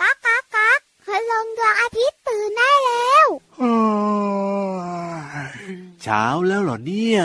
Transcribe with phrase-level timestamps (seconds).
[0.00, 3.28] ก๊ากก๊ากก๊ากพลังดวงอาทิตย์ตื่นได้แล้ว
[6.02, 7.22] เช้าแล้วเหรอเนี่ย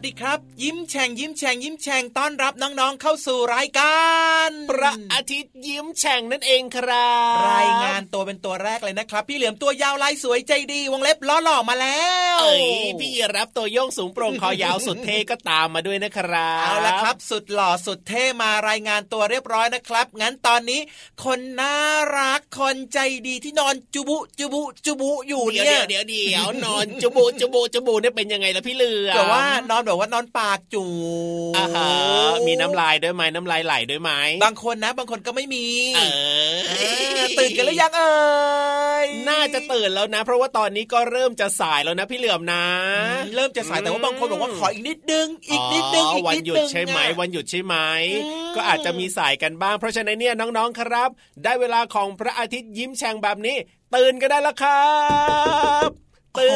[0.00, 4.04] สวัสดีครับ ยิ้มแฉ่งยิ้มแฉ่งยิ้มแฉ่งต้อนรับน้องๆ เข้าสู่รายกา
[4.48, 12.04] รพระอาทิตย์ยิ้มแฉ่งนั่นเองครับ รายงานตัวเป็นตัวแรกเลยนะครับ พี่เหลือมตัวยาวลายสวยใจดี วงเล็บล้อหล่อมาแล้
[12.36, 12.64] ว เอ้ย
[13.00, 20.80] พี่รับตัวโยงสูงโปร่งคอยาวสุดเท่ก็ตามมาด้วยนะครับเอาละครับ สุดหล่อสุดเท่มารายงานตัวเรียบร้อยนะครับ งั้นตอนนี้
[21.24, 21.76] คนน่า
[22.16, 30.84] รักคนใจดีที่นอนจุบุจุบุจุบุอยู่เดี๋ยวเนี่ยเดี๋ยวเดี๋ยวเดี๋ยวนอนจบูจบูจบูเนี่ยเป็นยังไงล่ะพี่เหลือมแต่ว่านอนแบบว่านอนปากจู
[31.56, 31.88] อ่าฮะ
[32.46, 34.10] มีน้ำลายด้วยไหมน้ำลายไหลด้วยไหม
[34.44, 36.00] บางคนนะ บางคนก็ไม่มีเอ
[36.52, 38.20] ออ่าตื่นกันหรือยังเอ่
[39.04, 42.64] ยน่าจะตื่นแล้วนะ เพราะว่าตอนนี้ก็เริ่มจะสายแล้วนะพี่เหลือมนะ
[43.34, 47.74] เริ่มจะสายแต่ว่าบางคนบอกว่าขออีกนิดนึงอีกนิดนึงอ๋ออีกวันนิดหยุดนึงใช่ไหมอะวันหยุดใช่ไหม
[48.24, 51.10] อืมก็อาจจะมีสายกันบ้าง เพราะฉะนั้นเนี่ยน้องๆครับ
[51.44, 53.56] ได้เวลาของพระอาทิตย์ยิ้มแฉ่งแบบนี้
[53.94, 54.84] ตื่นกันได้แล้วครั
[55.88, 56.54] บ ตื่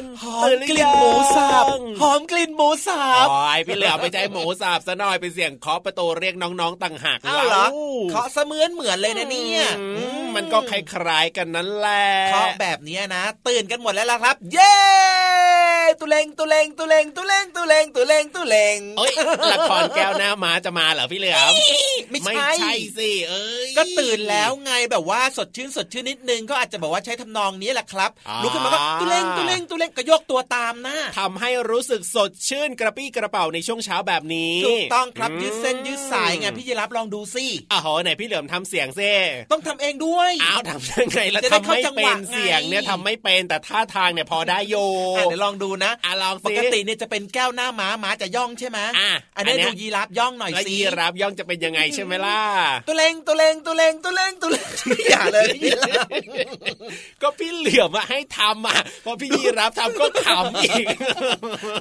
[0.00, 1.64] นหอมตื่นกลิ่นหมูสับ
[2.00, 9.86] หอมกลิ่นหมูสับโอ้ยพี่เหลือไม่ใจหมูสับซะหน่อยเป็นเสียงเคาะประตูเรียกน้องๆต่างหากอ้าวเหรอล่เคาะเสมือนเหมือนเลยนะเนี่ยอื
[10.22, 14.76] มมันก็คล้ายๆกันนั่นแหละเคาะแบบเนี้ยนะ ตื่นกันหมดแล้วล่ะครับ เย้
[16.00, 19.12] ตุเลงตุเลงตุเลงตุเลงตุเลงตุเลงตุเลงเอ้ย
[19.52, 21.52] ละครแก้วหน้าม้าจะมาเหรอพี่เหลือม
[22.10, 39.12] ไม่ใช่ไม่ใช่สิเอ้ยก็ตื่นแล้วไงแบบว่าสดชื่นสดชื่นนิดนึงก็อาจจะบอกว่าใช้ทำนองนี้แหละครับอ่าลุกขึ้นมาก็ตุเลงตุเลงตุเลงก็ยกตัวตามนะทำให้รู้สึกสดชื่นกระปี้กระเป๋าในช่วงเช้าแบบนี้ถูกต้องครับยืดเส้นยืดสายไงพี่ยีรับลองดูสิอ้าวโหไหนพี่เหลือมทำเสียงซิ
[39.52, 44.76] ต้องทำเองด้วยอ้าวทำยังไงแล้วจะได้ทำเข้าไม่จังหเป็วะนเสียงเนี่ยไงทำไม่เป็นแต่ท่าทางเนี่ยพอได้โย
[45.16, 52.40] อะเดี๋ยวลองดูนะอะลองปสิกติเนี่ยจะเป็นแก้วหน้าม้าม้าจะย่องใช่ไหมอะอันนี้อันเนี้ยดูยีรับย่องหน่อยแล้วสิยีรับย่องจะเป็นยังไงใช่ไหมล่ะ
[52.88, 54.70] ตุเลงตุเลงตุเลงตุเลงตุเลง
[55.10, 56.08] อย่าเลยพี่ยีรับ
[57.22, 60.86] ก็พี่เหลือมอะให้ทำอะพอพี่ยีรับทำก็ขำอีก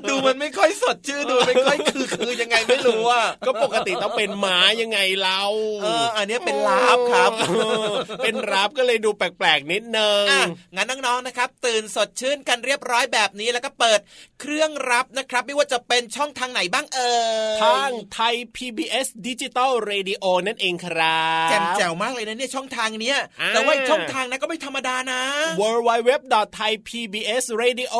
[0.10, 5.42] ดูมันไม่ค่อยสดชื่นดูไม่ค่อยคือคือยังไงไม่รู้อะก็ปกติต้องเป็นม้ายังไงเรา
[5.84, 7.52] เอออันเนี้ยเป็นแร็ปครับเอ
[7.90, 7.92] อ
[8.24, 14.00] เป็นแร็ปก็เลยดูแปลกๆนิดนึงอะงั้นน้องๆนะครับ ตื่นสดชื่นกันเรียบร้อยแบบนี้แล้วก็เปิด
[14.42, 17.13] เครื่องรับนะครับ ไม่ว่าจะเป็นช่องทางไหนบ้างเอ่
[17.56, 25.22] ยทางไทย PBS ดิจิตอลเรดิโอนั่นเองครับแจ่มแจ๋วมากเลยนะเนี่ยช่องทางเนี้ยอ่าแต่ว่าอีกช่องทางนะก็ไม่ธรรมดานะ
[25.62, 26.12] w w w
[26.57, 27.95] t h a i p b s r a d i o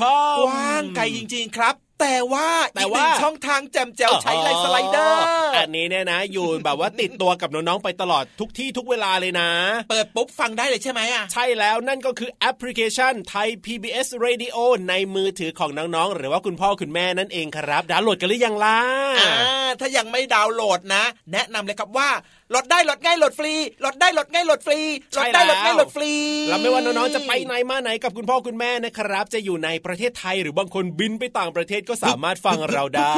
[0.00, 5.24] c o m กว้างไกลจริง ๆ ครับแต่ว่าแต่อีกหว่านึ่งช่องทางแจ่มแจ๋วใช้ไลน์สไลเดอร์
[5.56, 9.50] อันนี้เนี่ยนะ อยู่แบบว่าติดตัวกับน้องๆไปตลอดทุกที่ทุกเวลาเลยนะ
[9.90, 14.56] เปิดปุ๊บฟังได้เลยใช่ไหมอะใช่แล้วนั่นก็คือแอปพลิเคชันไทย PBS Radio
[14.88, 18.78] ในมือถือของน้องๆ หรือว่าคุณพ่อคุณแม่นั่นเองครับ ดาวน์โหลดกันหรือยังล่ะ
[19.20, 24.80] อ่าถ้ายังไม่ดาวน์โหลดนะ แนะนำเลยครับว่าโห ลดได้โหลดง่ายโหลดฟรีโหลดได้โหลดง่ายโหลดฟรี
[25.12, 26.12] โหลดได้โหลดง่ายโหลดฟรี
[26.48, 33.14] แล้วไม่ว่าน้องๆจะไปไหนมาไหนกับคุณพ่อคุณแม่นะครับ จะอยู่ในประเทศไทยหรือบางคนบินไปต่างประเทศก็สามารถฟังเราได้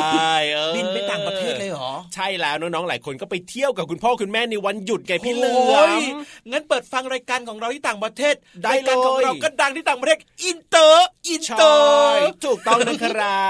[0.51, 6.19] เออบินไปต่างประเทศเลยเหรอ ใช่แล้วน้องๆหลายคนก็ไปเที่ยวกับคุณพ่อคุณแม่ในวันหยุดไงพี่เหลือมโอ้ย
[6.51, 13.49] งั้นเปิดฟังรายการของเราที่ต่างประเทศได้รายการของเลยเราก็ดังที่ต่างประเทศอินเตอร์อินเตอร์ใช่ถูกต้องนะครั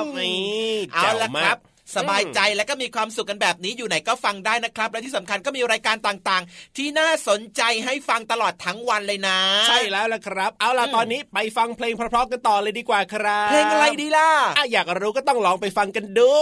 [0.00, 1.58] บนี่เอาแจ๋วละมากครับ
[1.96, 9.38] สบายใจและก็มีความสุขกันแบบนี้อยู่ไหนก็ฟังได้นะครับ และที่สำคัญก็มีรายการต่างๆ ที่น่าสนใจให้ฟังตลอดทั้งวันเลยนะ
[9.68, 16.32] ใช่แล้วล่ะครับ เอาล่ะตอนนี้ไปฟังเพลงเพราะๆกันต่อเลยดีกว่าครับเพลงอะไรดีล่ะอะอยากรู้ก็ต้องลองไปฟังกันดู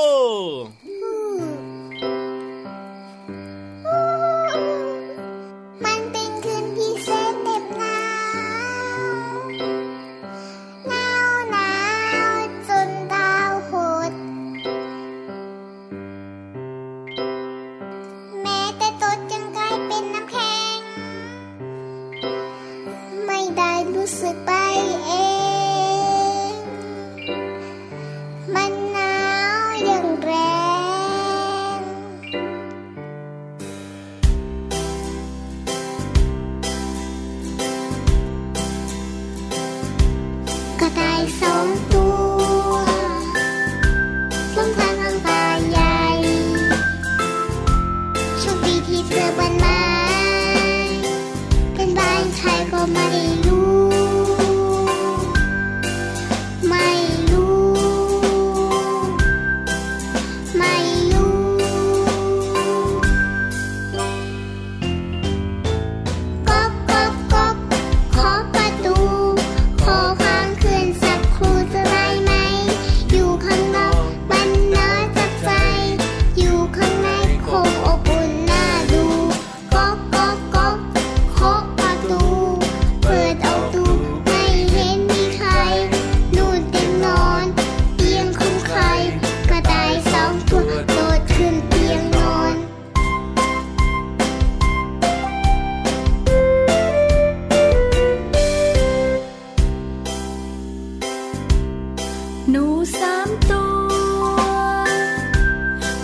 [102.50, 102.64] หนู
[102.98, 103.90] สามตัว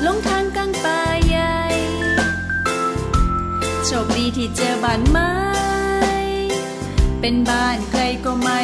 [0.05, 1.57] ลงทางกลางป่าใหญ่
[3.85, 5.33] โชคดีที่เจอบ้านไม้
[7.21, 8.61] เป็นบ้านใครก็ไม่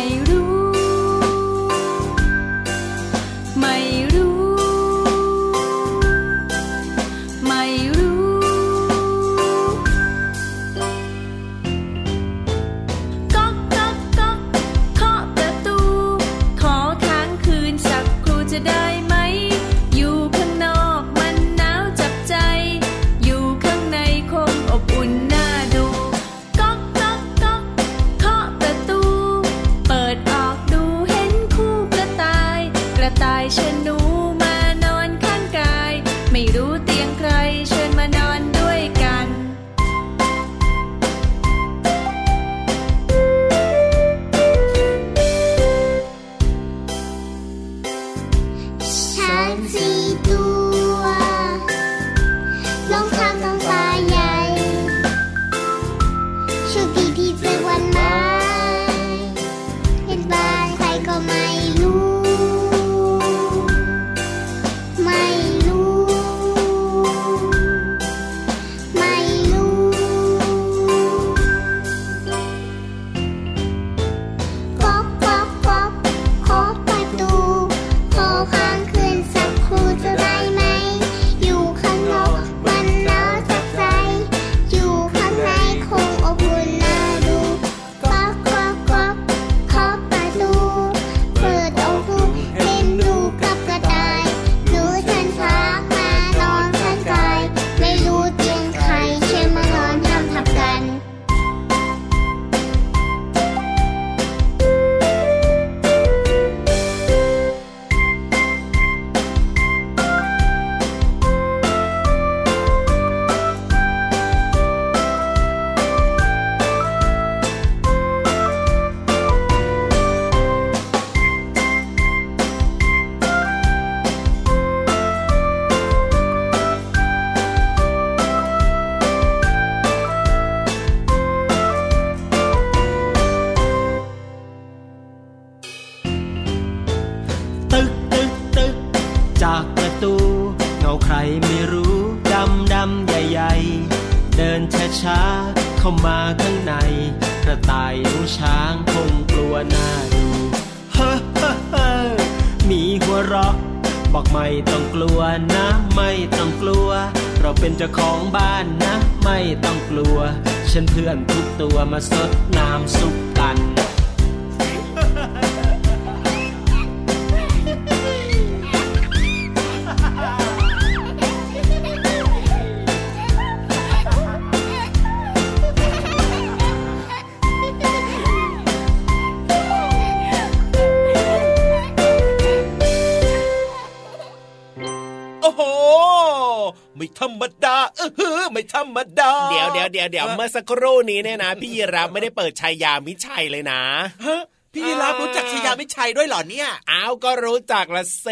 [190.55, 193.81] สักครู่นี้เนี่ยนะ พี่ยีรับไม่ได้เปิดชายามิชัยเลยนะ
[194.27, 194.43] ฮะ
[194.75, 198.27] พี่รับรู้จักชยามิชัยด้วยเหรอเนี่ยอ้าวก็รู้จักละเซ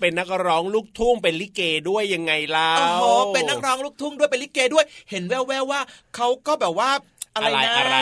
[0.00, 5.80] เป็นนักร้องลูกทุ่งเป็นลิเกด้วยยังไงล่ะโอ้โหเป็นนักร้องลูกทุ่งด้วยเป็นลิเกด้วย เห็นแววๆว่า
[6.16, 6.90] เขาก็แบบว่า
[7.36, 7.96] อะไรนะอะไรอะไร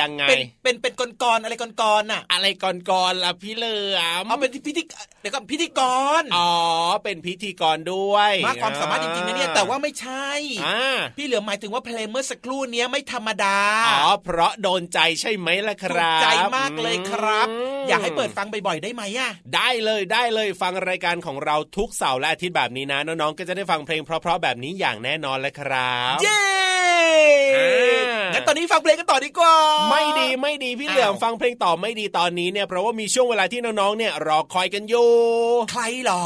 [0.00, 4.82] ยังไง เป็นเป็นเป็นกรกรอะไรกรกรน่ะ อะไรก่อนๆล่ะพี่เหลือมเอาเป็นพิธี
[5.20, 5.80] เดี๋ยวก่อนพิธีก
[6.20, 6.52] รอ๋อ
[7.04, 10.28] เป็นพิธีกรด้วยมากความสามารถจริงๆนะเนี่ยแต่ว่าไม่ใช่
[10.64, 10.80] อ่า
[11.16, 26.42] พี่เหลือมหมายถึงว่าเพลงเมื่อสักครู่เนี้ยไม่ธรรมดาอ๋อเพราะโดนใจใช่ไหมล่ะคถูกรับใจมากเลยครับมอยากให้เปิดฟังบ่อยๆได้ไหมอะได้เลยได้เลยฟังรายการของเราทุกเสาร์และอาทิตย์แบบนี้นะน้องๆก็จะได้ฟังเพลงเพราะๆแบบนี้อย่างแน่นอนเลยครับ เย้
[27.56, 29.54] อ่างั้งั้นตอนนี้ฟังเพลงกันต่อดีกว่า
[29.90, 35.10] ไม่ดีไม่ดีพี่เหลือมอ้าวฟังเพลงต่อไม่ดีตอนนี้เนี่ยเพราะว่ามีช่วงเวลาที่น้องๆเนี่ยรอคอยกันอยู่
[35.72, 36.24] ใครเหรอ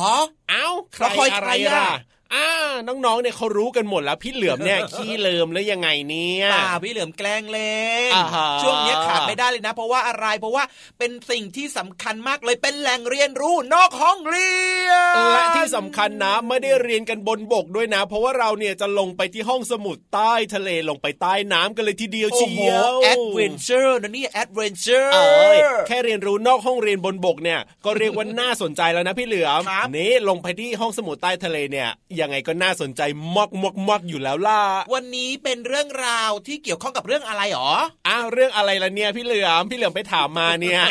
[0.51, 0.67] เอ้า
[1.01, 1.89] รอคอยใครอะ
[2.35, 2.49] อ่า
[2.87, 10.65] น้องๆเนี่ยเขารู้กันหมดแล้วพี่เหลือมเนี่ยขี้ลืมแล้วยังไงเนี่ยเปล่าพี่เหลือมแกล้งเล่นอ่าฮะช่วงเนี้ยขาดไม่ได้เลยนะ เพราะว่าอะไรเพราะว่า
[10.99, 14.53] เป็นสิ่งที่สำคัญมากเลยเป็นแหล่งเรียนรู้นอกห้องเรี
[14.89, 31.89] ยนและที่สำคัญนะไม่ได้เรียนกันบนบกด้วยนะ เพราะว่าเราเนี่ยจะลงไปที่ห้องสมุดใต้ทะเลลงไปใต้น้ำกันเลยทีเดียวโอ้เชีโหยวแอดเวนเจอร์นะนี่แอดเวนเจอร์เอ้ยแค่เรียนรู้นอกห้องเรียนบนบกเนี่ยก็เรียกว่าน่าสนใจแล้วนะพี่เหลือมครับนี่ลงไปที่ห้องสมุดใต้ทะเลเนี่ย
[32.23, 33.03] ยังไงก็น่าสนใจ
[33.37, 34.61] มากมากมากอยู่แล้วล่ะ
[34.95, 37.71] วันนี้เป็นเรื่องราวที่เกี่ยวข้องกับเรื่องอะไรหรอ
[38.09, 40.83] อ้าวเรื่องอะไรล่ะเนี่ยพี่เหลือมพี่เหลือมไปถามมาเนี่ย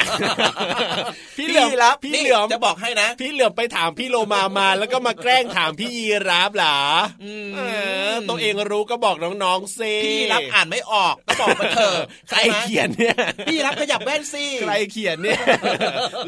[1.38, 6.78] พี่เหลือมพี่รับพี่เหลือมนี่จะบอกให้นะ พี่เหลือมไปถามพี่โลมามา แล้วก็มาแกล้งถามพี่ยีราฟเหรอ
[7.24, 7.60] อืมเอ
[8.10, 11.96] อตัวเองรู้ก็บอกน้องๆสิพี่รับอ่านไม่ออกก็บอกมาเถอะ
[12.30, 15.42] ใครเขียนเนี่ยพี่รับขยับแว่นสิใครเขียนเนี่ย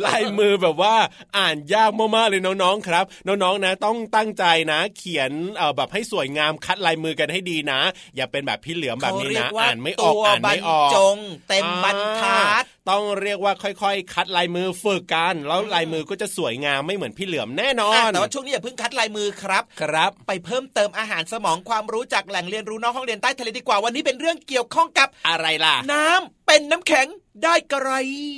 [0.06, 0.96] ลายมือแบบว่า
[1.38, 7.80] อ่านยากมากๆเลยน้องๆครับ น้องๆนะ ต้องตั้งใจนะเขียนเอ่อแบบให้สวยงามคัดลายมือกันให้ดีนะ
[8.16, 11.18] อย่าเป็นแบบพี่เหลือมแบบนี้เขาเรียนะกว่าอ่านไม่ออกตัวอ่านไม่ออกบรรจง
[11.50, 27.08] เต็มบรรทัดอ่าต้องเรียกว่าค่อยๆ คัดลายมือฝึกกัน แล้วลายมือก็จะสวยงามไม่เหมือนพี่เหลือมแน่นออะนแต่ว่าช่วงนี้อย่าเพิ่งคัดลายมือครับครับ ไปเพิ่มเติมอาหารสมองความรู้จากแหล่งเรียนรู้นอกห้องเรียนใต้ทะเลดีกว่าวันนี้เป็นเรื่องเกี่ยวข้องกับอะไรล่ะ น้ำเป็นน้ำแข็ง
[27.44, 27.92] ได้กระไร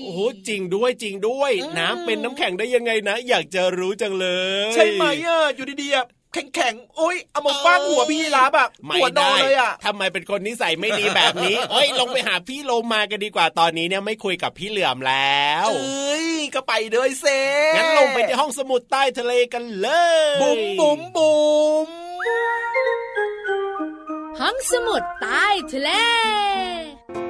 [0.03, 4.27] โอ้โหจริงด้วยจริงด้วยอืมน้ำเป็นน้ำแข็งได้ยังไงนะ อยากจะรู้จังเล
[4.69, 6.05] ย ใช่ไหมอะอยู่ดีๆอะ
[6.35, 17.25] แข็งแข็งๆโอ๊ยเอามาฟาดหัวพี่ยีราฟอะไม่หัวนอได้นเลยอะทำไมเป็นคนนิสัยไม่ดีแบบนี้เอ้ยลงไปหาพี่โลมากันดีกว่าตอนนี้เนี่ยไม่คุยกับพี่เหลือมแล้วเอ้ยก็ไปด้วยเซ
[17.75, 19.87] งั้นลงไปที่ห้องสมุดใต้ทะเลกันเล
[20.25, 21.35] ยบุ๋มบุ๋มบุ๋
[21.85, 21.87] ม
[24.39, 25.89] ห้องสมุดใต้ทะเล
[27.23, 27.24] ส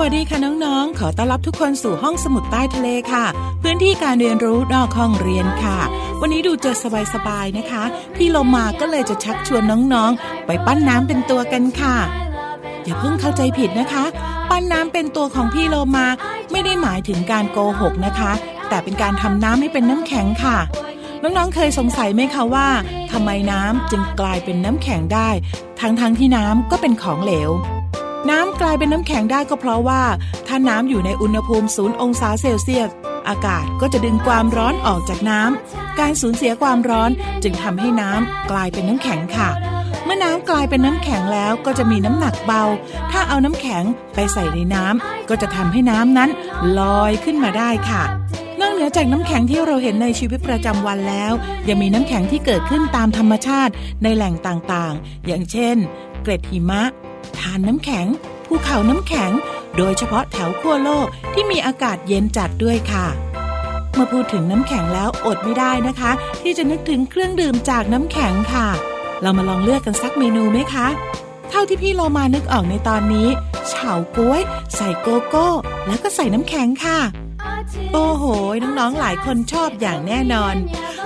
[0.00, 3.24] วัสดีค่ะน้องๆ ขอต้อนรับทุกคนสู่ห้องสมุดใต้ทะเลค่ะ
[3.62, 5.78] พื้นที่การเรียนรู้นอกห้องเรียนค่ะ
[6.20, 6.72] วันนี้ดูจะ
[7.14, 7.82] สบายๆนะคะ
[8.16, 9.62] พี่โลมาก็เลยจะชักชวน
[9.94, 11.96] น้องๆ ไปปั้นน้ำเป็นตัวกันค่ะ
[12.84, 14.04] อย่าเพิ่งเข้าใจผิดนะคะ
[14.50, 16.06] ปั้นน้ำเป็นตัวของพี่โลมา
[16.52, 18.32] ไม่ได้หมายถึงการโกหกนะคะ
[18.68, 20.58] แต่เป็นการทำน้ำให้เป็นน้ำแข็งค่ะ
[21.22, 22.68] น้องๆ เคยสงสัยไหมคะว่า
[23.12, 25.28] ทำไมน้ำจึงกลายเป็นน้ำแข็งได้
[25.80, 27.50] ทั้งๆ ที่น้ำก็เป็นของเหลว
[28.30, 30.02] น้ำกลายเป็นน้ำแข็งได้ก็เพราะว่า
[30.46, 32.90] ถ้าน้ำอยู่ในอุณหภูมิศูนย์องศาเซลเซียส
[33.28, 37.10] อากาศก็จะดึงความร้อนออกจากน้ำการสูญเสียความร้อน
[37.42, 39.50] จึงทำให้น้ำกลายเป็นน้ำแข็งค่ะ
[40.04, 42.62] เมื่อน้ำกลายเป็นน้ำแข็งแล้วก็จะมีน้ำหนักเบา
[43.10, 46.30] ถ้าเอาน้ำแข็งไปใส่ในน้ำก็จะทำให้น้ำนั้น
[46.78, 48.02] ลอยขึ้นมาได้ค่ะ
[48.60, 51.32] นอกเหนือจากน้ำแข็งที่เราเห็นในชีวิตประจำวันแล้ว
[51.68, 55.76] ยังมีน้ำแข็งที่เกิดขึ้นตามธรรมชาติในแหล่งต่างๆ อย่างเช่น
[56.22, 56.82] เกล็ดหิมะ
[57.38, 58.06] ทานน้ำแข็ง
[58.46, 59.30] ภูเขาน้ำแข็ง
[59.76, 63.06] โดยเฉพาะแถวขั้วโลกที่มีอากาศเย็นจัดด้วยค่ะ
[63.94, 66.10] เมื่อพูดถึงน้ำแข็งแล้วอดไม่ได้นะคะ
[66.42, 68.68] ที่จะนึกถึงเครื่องดื่มจากน้ำแข็งค่ะ
[69.22, 70.86] เรามาลองเลือกกันสักเมนูไหมคะ
[71.50, 73.28] เท่าที่พี่โลมานึกออกในตอนนี้
[73.68, 74.42] เฉาก๊วย
[74.74, 75.48] ใส่โกโก้
[75.86, 77.00] แล้วก็ใส่น้ำแข็งค่ะ
[77.92, 78.24] โอ้โห
[78.62, 80.54] น้องๆหลายคนชอบอย่างแน่นอน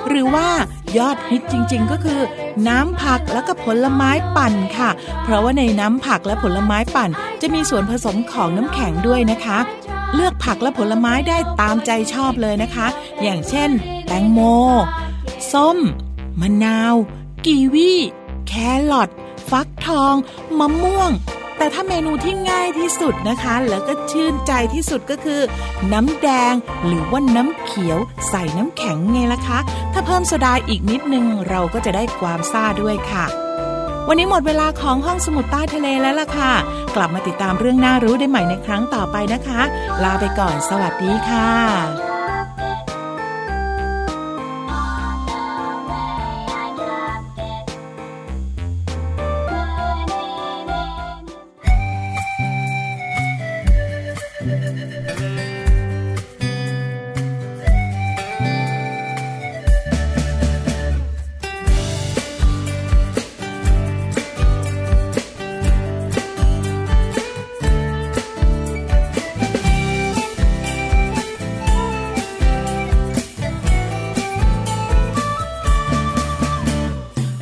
[0.09, 0.49] หรือว่า
[0.97, 2.21] ยอดฮิตจริงๆ ก็คือ
[2.68, 4.90] น้ำผักแล้วก็ผลไม้ปั่นค่ะ
[5.23, 9.59] เพราะว่าในน้ำผักและผลไม้ปั่น จะมีส่วนผสมของน้ำแข็งด้วยนะคะ
[10.14, 12.87] เลือกผักและผลไม้ได้ตามใจชอบเลยนะคะ
[13.23, 13.71] อย่างเช่น
[14.07, 14.40] แตงโม
[15.52, 15.78] ส้ม
[16.40, 16.95] มะนาว
[17.47, 17.92] กีวี
[18.49, 18.52] แค
[18.90, 19.09] รอท
[19.50, 20.14] ฟักทอง
[20.59, 21.11] มะม่วง
[21.59, 25.41] แต่ถ้าเมนูที่ง่ายที่สุดนะคะ แล้วก็ชื่นใจที่สุดก็คือ
[25.93, 26.55] น้ำแดง
[26.87, 27.99] หรือว่าน้ำเขียว
[28.29, 29.59] ใส่น้ำแข็งไงล่ะคะ
[29.93, 33.27] ถ้าเพิ่มโซดาอีกนิดนึงเราก็จะได้ความซ่าด้วยค่ะ
[34.09, 36.53] วันนี้หมดเวลาของห้องสมุดใต้ทะเลแล้วล่ะค่ะ
[36.97, 39.61] กลับมาติดตามเรื่องน่ารู้ได้ใหม่ในครั้งต่อไปนะคะ
[40.03, 42.08] ลาไปก่อนสวัสดีค่ะ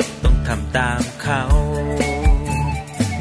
[0.63, 1.41] ำตามเขา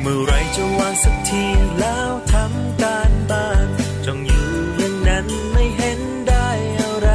[0.00, 1.44] เมื่อไรจะวางสักที
[1.80, 3.66] แล้วทำการบ้าน
[4.06, 6.48] จงอยู่อย่างนั้นไม่เห็นได้
[6.80, 7.10] อะไร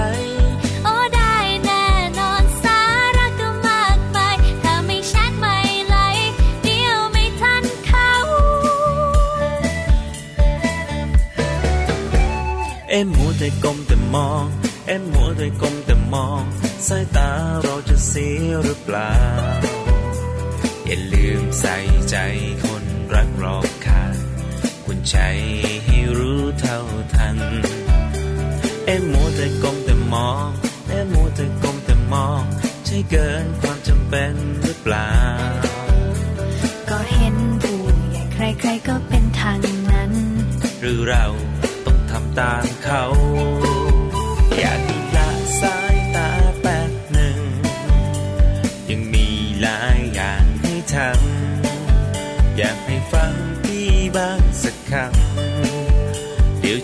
[0.83, 1.85] โอ้ได้แน่
[2.19, 2.81] นอนสา
[3.17, 5.97] ระก็มากมายถ้าไม่ชัดไม่ไหล
[6.63, 8.11] เดียวไม่ทันเขา
[12.89, 14.45] เอ็มมัวแต่ก้มแต่มอง
[14.87, 16.43] เอ็มมัวแต่ก้มแต่มอง
[16.87, 17.29] สายตา
[17.63, 19.74] เราจะเสียหรือเปล่าอย่าลื
[21.41, 21.75] มใส่
[22.09, 22.17] ใจ
[22.63, 22.83] คน
[23.13, 24.15] รักรอบค่าง
[24.85, 25.17] คุณใจ
[25.85, 26.79] ให้รู้เท่า
[27.13, 27.37] ทัน
[28.85, 30.47] เอ็มมัวแต่ก้มแต่มอง
[30.87, 32.41] เอ็มมัวแต่ก้มแต่มอง
[32.85, 34.33] ใช่เกินความจำเป็น
[34.63, 35.11] หรือเปล่า
[36.89, 37.79] ก็เห็นผู้
[38.11, 39.59] ใหญ่ใครๆก็เป็นทาง
[39.91, 40.11] นั้น
[40.81, 41.25] หรือเรา
[41.85, 43.03] ต้องทำตามเขา
[44.59, 44.79] อยาก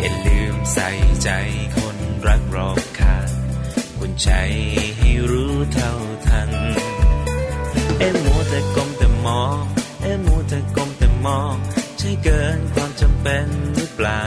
[0.00, 0.88] อย่าลืมใส่
[1.22, 1.30] ใจ
[1.76, 3.30] คนรักรอบค่าง
[3.98, 4.30] คุณใจ
[4.98, 5.92] ให้รู้เท่า
[6.26, 6.50] ทัน
[7.98, 9.58] เอ็มมัวแต่ก้มแต่มอง
[10.02, 11.54] เอ็มมัวแต่ก้มแต่มอง
[11.98, 14.24] ใช่เกินความจำเป็นหรือเปล่า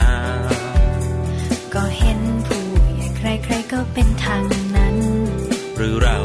[1.74, 2.64] ก็เห็นผู้
[2.96, 4.42] ใหญ่ใครๆก็เป็นทาง
[4.76, 4.96] นั้น
[5.76, 6.18] หรือเรา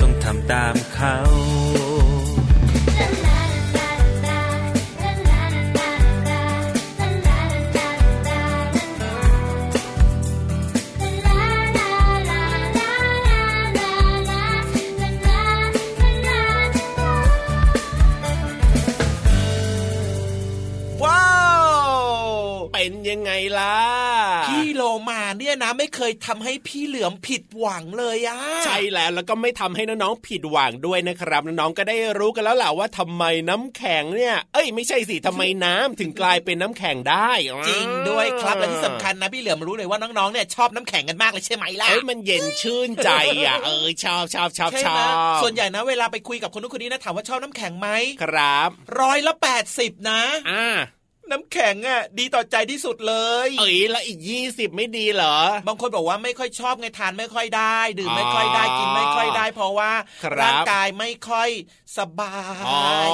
[0.00, 1.16] ต้องทำตามเขา
[26.08, 37.30] ยทำให้พี่เหลือมผิดหวังเลยอะใช่แล้วแล้วก็ไม่ทำให้น้องๆผิดหวังด้วยนะครับน้องๆก็ได้รู้กันแล้วแหละว่าทำไมน้ำแข็งเนี่ย เอ้ยไม่ใช่สิทำไมน้ำถึงกลายเป็นน้ำแข็งได้
[37.68, 43.10] จริงด้วยครับและที่สำคัญนะพี่เหลือมรู้เลยว่าน้องๆเนี่ยชอบน้ำแข็งกันมากเลยใช่ไหมล่ะเอ้ยมันเย็นชื่นใจ
[43.46, 47.88] อะเอ้ยชอบชอบชอบใช่ชไหมอบส่วนใหญ่นะเวลาไปคุยกับคนนู้นคนนี้นะถามว่าชอบน้ำแข็งไหม
[48.22, 50.66] ครับร้อยละแปดสิบนะอ่า
[51.30, 53.14] น้ำแข็งอะดีต่อใจที่สุดเล
[53.46, 55.36] ย เอ้ยแล้วอีกยี่สิบไม่ดีเหรอ
[55.68, 59.92] บางคนบอกว่าไม่ค่อยชอบไงทานไม่ค่อยได้ ดื่มอ๋อไม่ค่อยได้กินไม่ค่อยได้ เพราะว่า
[60.24, 61.48] ครับร่างกายไม่ค่อย
[61.96, 62.32] สบา
[62.68, 63.10] อ๋อย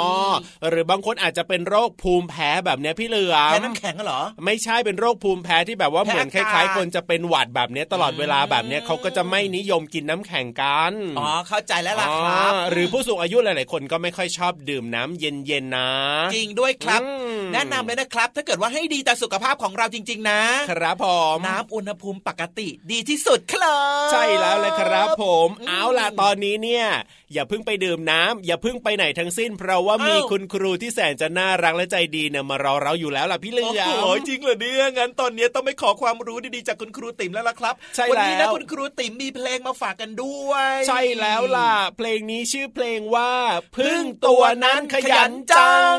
[0.69, 15.89] หรือบางคนอาจจะเป็นโรคภูมิแพ้แบบเนี้ยพี่เหลือมแพ้น้ำแข็งเหรอ ไม่ใช่เป็นโรคภูมิแพ้ที่แบบว่าแพ้เหมือนคอากาศล้าย ๆ คนจะเป็นหวัดแบบเนี้ยตลอดเวลาแบบเนี้ยเขาก็จะไม่นิยมกินน้ำแข็งกันอ๋อเข้าใจแล้วล่ะครับอ๋อหรือผู้สูงอายุหลายๆคนก็ไม่ค่อยชอบดื่มน้ำเย็นๆนะ
[16.35, 26.87] จริงด้วยครับอืมแนะนำเลยนะครับ ถ้าเกิดว่าให้ดีต่อสุขภาพของเราจริง ๆ นะ ครับผมน้ำอุณหภูมิปกติดีที่สุดครับ ใช่แล้วเลยครับผมอืมเอาล่ะตอนนี้เนี่ย
[27.33, 43.31] อย่าเพิ่งไปดื่มน้ำอย่าเพิ่งไปไหนทั้งสิ้น เพราะว่ามีอ้าวคุณครูที่แสนจะน่ารักและใจดีเนี่ยมารอเราอยู่แล้วล่ะพี่เหลืโอ้อโหมจริงเหรอเนี่ยงั้นตอนนี้ต้องไปขอความรู้ดีๆจากคุณครูติ๋มแล้วล่ะครับใช่วันี้แล้นะวคุณครูติ๋มมีเพลงมาฝากกันด้วย ใช่แล้วล่ะ เพลงนี้ชื่อเพลงว่า
[43.77, 45.99] พึ่งตัวนั้นขยันจัง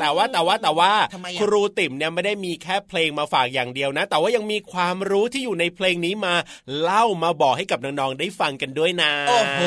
[0.00, 6.34] แต่ว่าแต่ว่าแต่ว่าทำไมอะครูติ๋มเนี่ยไม่ได้มีแค่เพลงมาฝากอย่างเดียวนะ แต่ว่ายังมีความรู้ที่อยู่ในเพลงนี้มา
[6.80, 9.60] เล่ามาบอกให้กับน้องๆได้ฟังกันด้วยนะโอ้โห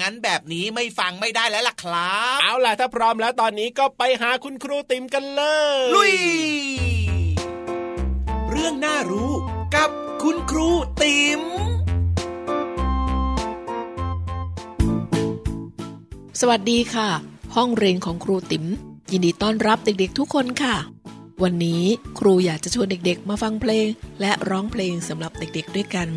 [0.00, 5.42] งั้นแบบนี้ไม่ฟังไม่ได้แล้วล่ะครับ เอาล่ะถ้าพร้อมแล้วตอนนี้ก็ไปหาคุณครูติ๋มกันเล
[5.76, 6.14] ย ลุย
[8.50, 9.32] เรื่องน่ารู้
[9.76, 9.90] กับ
[10.22, 10.68] คุณครู
[11.02, 11.42] ติ๋ม
[16.40, 17.08] สวัสดีค่ะ
[17.56, 18.64] ห้องเรียนของครูติ๋ม
[19.12, 20.76] ยินดีต้อนรับเด็กๆทุกคนค่ะ
[21.42, 21.82] วันนี้
[22.18, 23.88] ครูอยากจะชวนเด็กๆ มาฟังเพลง
[24.20, 26.08] และร้องเพลงสำหรับเด็กๆด้วยกัน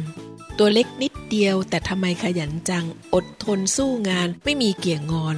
[0.58, 5.38] ตัวเล็กนิดเดียว แต่ทำไมขยันจัง อดทนสู้งาน ไม่มีเกี่ยงงอน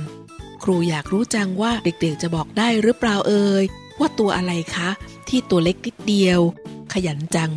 [0.63, 3.63] ครูอยากรู้จังว่าเด็กๆจะบอกได้หรือเปล่าเอ่ย
[3.99, 4.89] ว่าตัวอะไรคะ
[5.29, 6.39] ที่ตัวเล็กนิดเดียว
[6.93, 7.51] ขยันจัง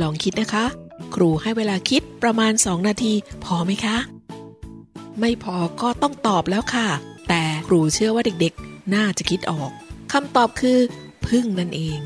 [0.00, 0.64] ลองคิดนะคะ
[1.14, 3.12] ครูให้เวลาคิดประมาณ 2 นาที
[3.44, 3.96] พอไหมคะ
[5.20, 6.88] ไม่พอก็ต้องตอบแล้วค่ะ
[7.28, 9.70] แต่ครูเชื่อว่าเด็กๆ น่าจะคิดออก
[10.12, 10.78] คำตอบคือ
[11.26, 11.98] พึ่งนั่นเอง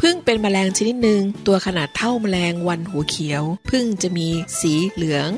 [0.00, 4.28] พึ่งเป็นแมลงชนิดหนึ่งตัวขนาดเท่าแมลงวันหัวเขียว พึ่งจะมี
[4.60, 5.28] สีเหลือง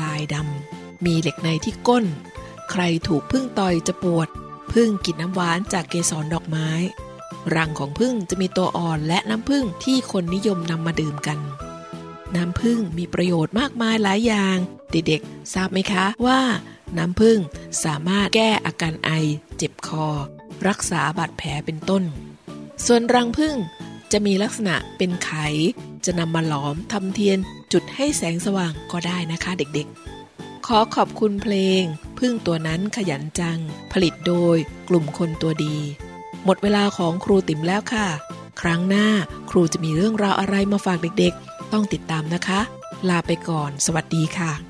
[0.00, 2.04] ลายดำมีเหล็กในที่ก้น
[2.70, 4.28] ใครถูกพึ่งต่อยจะปวด
[4.72, 6.70] พึ่งกินน้ำหวานจากเกสรดอกไม้
[7.56, 11.38] รังของพึ่งจะมีตัวอ่อนและน้ำพึ่งที่คนนิยมนำมาดื่มกัน
[12.36, 14.56] น้ำผึ้งมีประโยชน์มากมายหลายอย่าง
[14.90, 16.40] เด็กๆ ทราบไหมคะว่า
[16.98, 17.38] น้ำผึ้ง
[17.84, 19.10] สามารถแก้อาการไอ
[19.56, 20.06] เจ็บคอ
[20.68, 22.02] รักษาบาดแผลเป็นต้น
[22.86, 23.56] ส่วนรังผึ้ง
[24.12, 25.30] จะมีลักษณะเป็นไข
[26.04, 27.38] จะนำมาหลอมทำเทียน
[27.72, 31.82] จุดให้แสงสว่างก็ได้นะคะเด็กๆ ขอขอบคุณเพลง
[32.18, 33.58] พึ่งตัวนั้นขยันจัง
[33.92, 34.56] ผลิตโดย
[34.88, 35.76] กลุ่มคนตัวดี
[36.44, 38.06] หมดเวลาของครูติ๋มแล้วค่ะ
[38.60, 39.08] ครั้งหน้า
[39.50, 42.60] ครูจะมีเรื่องราวอะไรมาฝากเด็กๆ ต้องติดตามนะคะ
[43.08, 44.69] ลาไปก่อน สวัสดีค่ะ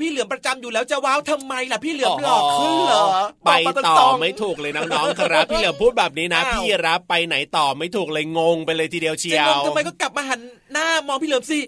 [0.00, 3.04] พี่เหลือมประจำอยู่แล้วจะว้าวทำไมล่ะพี่เหลือมหลอกขึ้นเหรอ
[3.46, 10.40] ไปบกมาต่อรงๆไม่ถูกเลยน้องๆครับ พี่เหลือมพูดแบบนี้นะอ้าวพี่รับไปไหนต่อไม่ถูกเลยงงไปเลยทีเดียวเชีจะยงวงทำไมก็กลับมาหัน
[10.72, 11.58] หน้ามองพี่เหลือมสิ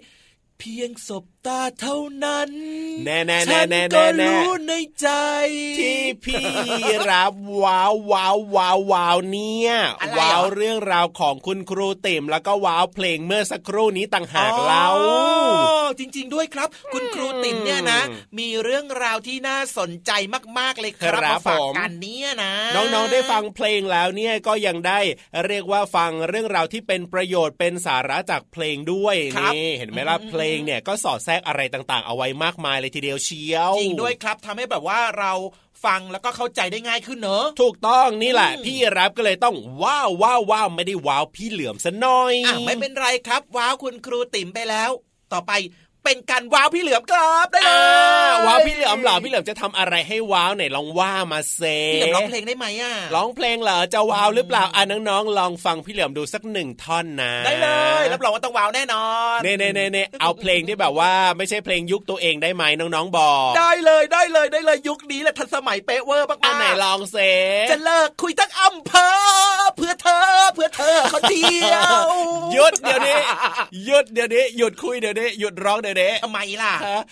[0.59, 2.49] เพียงสบตาเท่านั้น
[3.05, 5.07] แน่แน่ฉัแน่นแน่ก็แน่แน่รู้ในใจ
[5.79, 6.45] ที่พี่
[7.09, 15.13] รับว้าวว้าวว้าวว้าวเนี่ยอะไรเหรอว้าวเรื่องราวของคุณครูติ่มแล้วก็ว้าวเพลงเมื่อสักครู่นี้ต่างหากเล่าอ๋
[15.83, 18.01] อจริง ๆ ด้วยครับ คุณครูติ๋มเนี่ยนะ
[18.39, 20.11] มีเรื่องราวที่น่าสนใจ
[20.57, 24.99] มากๆเลยครับครับมาฝากผมกันเนี่ยนะ น้องๆได้ฟังเพลงแล้วเนี่ยก็ยังได้
[25.45, 35.33] เรียกว่าฟังเรื่องราวที่เป็นประโยชน์เป็นสาระจากเพลงด้วยครับนี่เห็นไหมล่ะเพลงเนี่ยก็สอดแทรกอะไรต่างๆ เอาไว้มากมายเลยทีเดียวเชียวจริงด้วยครับทำให้แบบว่าเรา
[35.85, 44.91] ฟังแล้วก็เข้าใจได้ง่ายขึ้นเนอะถูกต้องนี่แหละอืมพี่รับก็เลยต้องว้าวว้าวว้าวไม่ได้ว้าวพี่เหลือมซะหน่อยอะไม่เป็นไรครับ ว้าวคุณครูติ๋มไปแล้ว
[45.33, 45.51] ต่อไป
[46.03, 51.61] เป็นการว้าวพี่เหลือมครับได้เลอ่ายว้าวพี่เหลือมเหรอพี่เหลือมจะทำอะไรให้ว้าวไหนลองว่ามาเซ
[51.93, 57.69] พี่เหลือมร้องเพลงได้ไหมอะร้องเพลงเหรอจะว้าวหรือเปล่าอะน้องๆลองฟังพี่เหลือมดูสักหนึ่งท่อนนะ ได้เล
[58.01, 67.17] ยรับรองว่าต้องว้าวแน่นอนเน่เน่เน่เน่เอาเพลงที่แบบว่าไม่ใช่เพลงยุคตัวเองได้ไหมน้องๆบอกได้เลยได้เลยได้เลยยุคนี้แหละทันสมัยเป๊ะเวอร์มากๆอันไหนลองเซ
[67.71, 69.11] จะเลิกคุยทั้งอำเภอ
[69.77, 72.05] เพื่อเธอเพื่อเธอคนเดียว
[72.53, 73.17] หยุดเดี๋ยวนี้
[73.85, 77.03] หยุดเดี๋ยวนี้หยุดคุยเดี๋ยวนี้หยุดร้องเดี๋ยวนี้ทำไมล่ะฮะ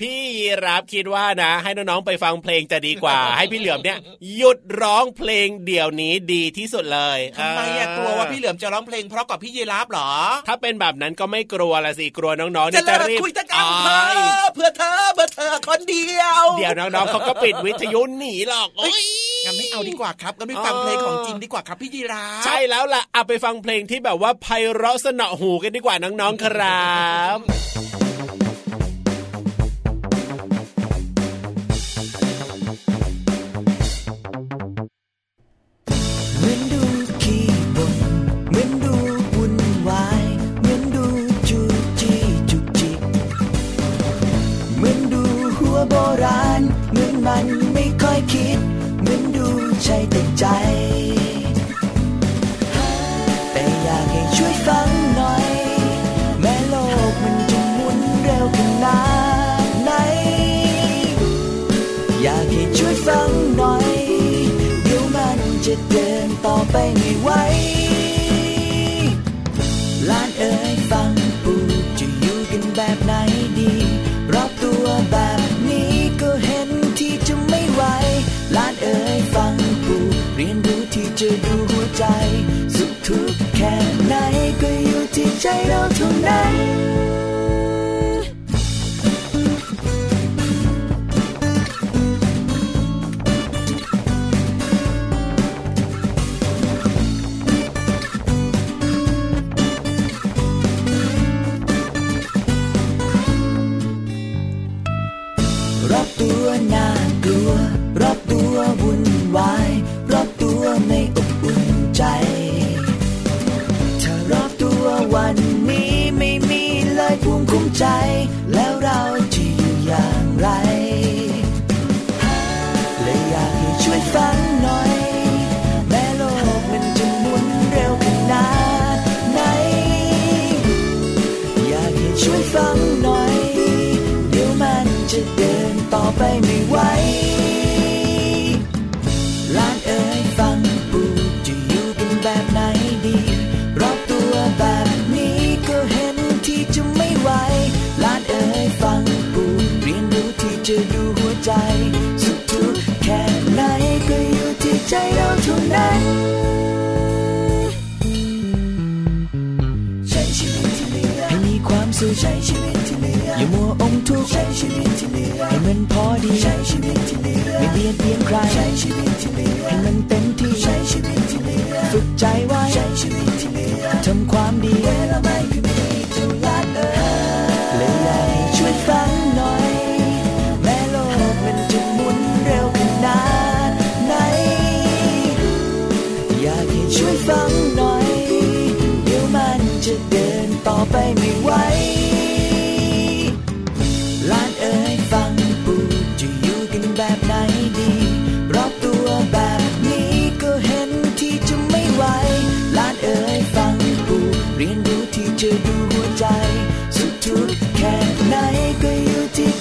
[0.00, 3.98] พี่ยีรับคิดว่านะ ให้น้องๆไปฟังเพลงจะดีกว่า ให้พี่เหลือมเนี่ย
[4.36, 10.10] หยุดร้องเพลงเดี๋ยวนี้ดีที่สุดเลยทำไมอะกลัวว่าพี่เหลือมจะร้องเพลงเพราะกับพี่ยีราฟเหรอ
[10.48, 14.16] ถ้าเป็นแบบนั้นก็ไม่กลัวละสิกลัวน้องๆจะเนี่ยเลิจะกรีบคุยทั้งอำเภอ้าอย
[14.54, 19.04] เพื่อเธอเพื่อเธอคนเดียว เดี๋ยวน้องๆเขาก็ปิดวิทยุหนีหรอกโอ๊ย
[19.44, 26.86] งั้นไม่เอาดีกว่าครับงั้นไม่ฟังเออเพลงของจริงดีกว่าครับพี่ยีราฟใช่แล้วล่ะเอาไปฟังเพลงที่แบบว่าไพเราะสนอหูกันดีกว่าน้องๆครั
[27.36, 27.38] บ
[72.76, 73.14] แบบไหน
[73.58, 73.72] ดี
[74.32, 77.82] รอบตัวแบบนี้ก็เห็นที่จะไม่ไหว
[78.52, 82.04] หลานเอ๋ยฟังปู่เรียนรู้ที่จะดูหัวใจ
[82.76, 83.74] สุขทุกข์แค่
[84.06, 84.14] ไหน
[84.62, 86.75] ก็อยู่ที่ใจเราเท่านั้น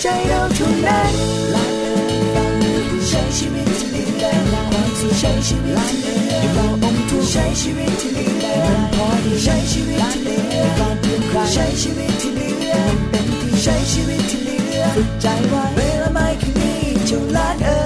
[0.07, 1.13] ใจเราเท่านั้น
[1.51, 17.84] หลานเอ๋ยฟังปู่ใช้ชีวิตที่เหลือมีความสุขใช้ชีวิตที่เหลืออย่ามัวอมทุกข์ใช้ชีวิตที่เหลือมันพอดีใช้ชีวิตที่เหลือไม่การเปลี่ยนใครใช้ชีวิตที่เหลือมันเป็นที่ใช้ชีวิตที่เหลือฝึกใจไว้เวลาไม่คืนนี้เจ้าหลานเอ๋ย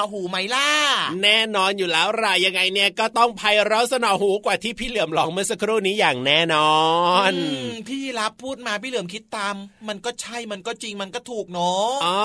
[0.00, 0.68] อหูไหมล่ะ
[1.22, 6.74] แน่นอนอยู่แล้วรายยังไงเนี่ยก็ต้องไพเราะสนอหูกว่าที่พี่เหลือมลองเมื่อสักครู่นี้อย่างแน่นอ
[7.30, 7.32] น
[7.70, 9.54] มพี่รับพูดมาพี่เหลือมคิดตาม
[9.88, 12.18] มันก็ใช่มันก็จริงมันก็ถูกเนาะอ๋อ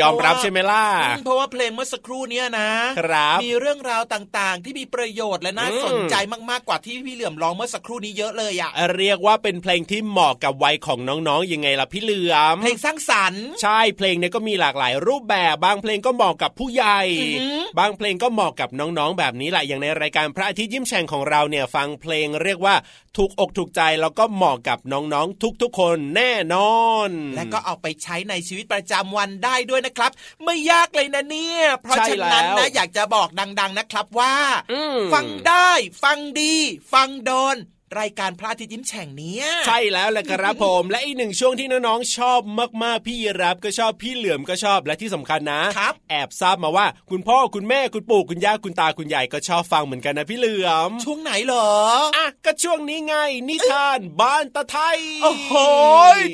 [0.00, 0.84] ยอมรับใช่ไหมล่ะ
[1.24, 6.14] เพราะว่าเพลงเมื่อสักครู่เนี้ยนะครับมีเรื่องราวต่างๆ ที่มีประโยชน์และน่าสนใจ
[6.50, 16.89] มากๆกว่าที่พี่เหลือมร้องเมื่อสักครู่นี้เยอะเลยอะเรียกว่าเป็นเพลงที่เหมาะกับวัยของน้องๆยังไงล่ะพี่เหลือมเพลงสร้างสรรค์ ใช่เพลงเนี่ยก็มีหลากหลายรูปแบบบางเพลงก็เหมาะกับผู้ใหญ่
[17.20, 22.74] อือหือบางเพลงก็เหมาะกับน้องๆแบบนี้แหละอย่างในรายการพระอาทิตย์ยิ้มแฉ่งของเราเนี่ยฟังเพลงเรียกว่า
[23.16, 30.10] ถูกอกถูกใจแล้วก็เหมาะกับน้องๆทุกๆ คนแน่นอน และก็เอาไปใช้ในชีวิตประจำวันได้ด้วยนะครับ
[30.44, 33.28] ไม่ยากเลยนะเนี่ย เพราะใช่ฉะนั้นแล้นะวอยากจะบอก
[33.60, 34.34] ดัง ๆนะครับว่า
[34.72, 35.70] อืมฟังได้
[36.02, 36.54] ฟังดี
[36.92, 37.56] ฟังโดน
[37.98, 42.40] รายการพระอาทิตย์ยิ้มแฉ่งเนี้ยใช่แล้วแหละครับผม และอีกหนึ่งช่วงที่น้องๆชอบ
[42.82, 51.70] มากๆพี่รับก็ชอบพี่เหลือมก็ชอบและที่สำคัญนะครับแอบทราบมาว่า คุณพ่อคุณแม่คุณปู่คุณย่าคุณตาคุณยายก็ชอบฟังเหมือนกันนะพี่เหลือม ช่วงไหนเหรอ
[52.16, 53.14] อะก็ช่วงนี้ไง
[53.48, 55.52] นิทานบ้านตะไทยโอ้โห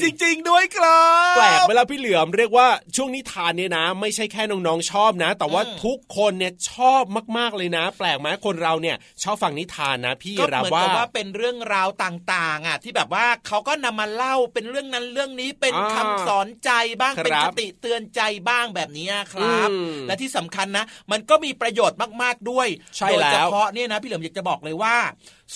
[0.02, 7.02] จริง ๆ ด้วยครับแปลกเวลาพี่เหลือมเรียกว่าช่วงนิทานเนี่ยนะ ไม่ใช่แค่น้องๆชอบนะ แต่ว่าอืมทุกคนเนี่ยชอบ
[7.38, 16.70] มากๆเลยนะ แปลกไหมคนเราเนี่ยชอบฟังนิทานนะ พี่ก็รับเหมือนว่ากับว่าเป็นเรื่องราวต่างๆอะที่แบบว่าเขาก็นำมาเล่าเป็นเรื่องนั้นเรื่องนี้เป็นอ่าคำสอนใจ
[17.00, 24.96] บ้างครับเป็นคติเตือนใจบ้างแบบนี้ครับอืมและที่สำคัญนะ มันก็มีประโยชน์มากๆด้วยใช่โดยแล้วเฉพาะเนี่ยนะพี่เหลิมอยากจะบอกเลยว่า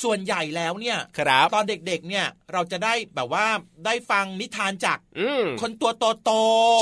[0.03, 3.47] ส่วนใหญ่แล้วเนี่ยครับตอนเด็กๆเนี่ยเราจะได้แบบว่า
[3.87, 5.93] ได้ฟังนิทานจากอืมคนตัว
[6.25, 6.33] โต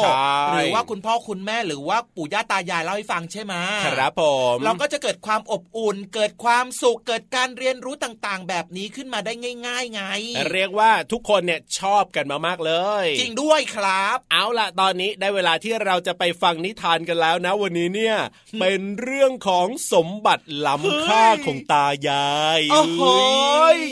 [0.03, 3.55] ใช่ๆหรือว่าคุณพ่อคุณแม่หรือว่าปู่ย่าตายายเล่าให้ฟังใช่ไหม
[3.87, 4.23] ครับผ
[4.55, 9.33] มเราก็จะเกิดความอบอุ่น เกิดความสุขเกิดการเรียนรู้ต่างๆ แบบนี้ขึ้นมาได้
[9.67, 10.03] ง่าย ๆ ไง
[10.53, 12.73] เรียกว่าทุกคนเนี่ยชอบกันมามากเล
[13.05, 18.17] ย จริงด้วยครับ เอาล่ะตอนนี้ได้เวลาที่เราจะไปฟังนิทานกันแล้วนะ วันนี้เนี่ย
[18.61, 22.29] เป็นเรื่องของสมบัติล้ำค่าเฮ้ยของตายา
[22.59, 22.98] ยโอ้โห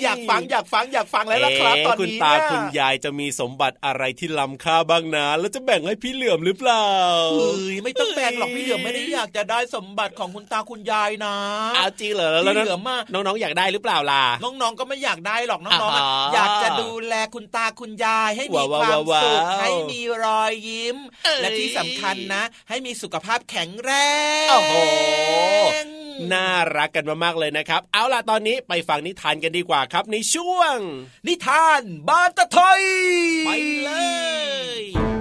[0.04, 6.88] อยากฟังอยากฟังอยากฟังแล้วล่ะครับเอ๊ะตอนคุณนี้ตาเนี่ยคุณยายจะมีสมบัติอะไรที่ล้ำค่าบ้างนะแล้วจะแบ่งให้พี่เหลื่อมหรือเปล่า
[7.32, 11.34] เอ้ยไม่ต้องแบ่งหรอกพี่เหลือมไม่ได้อยากจะได้สมบัติของคุณตาคุณยายนะ
[11.76, 23.90] เอาจริงเหรอแล้วพี่เหลือมอะน้องๆอยากได้หรือเปล่าล่ะน้องๆก็ไม่อยากได้หรอกน้องๆอะอ่าฮะอยากจะดูแลคุณตาคุณยายให้มีว้าวความว้าวสุขว้าวให้มีรอยยิ้มเอ้ยและที่สำคัญนะ ให้มีสุขภาพแข็งแร
[24.46, 24.74] งโอ้โห
[26.32, 30.76] น่ารักกันมากๆเลยนะครับ เอาล่ะตอนนี้ไปฟังนิทานกันดีกว่าครับ ในช่วง
[31.26, 32.82] นิทานบานตะไทย
[33.46, 33.50] ไป
[33.82, 33.90] เล
[34.80, 35.15] ย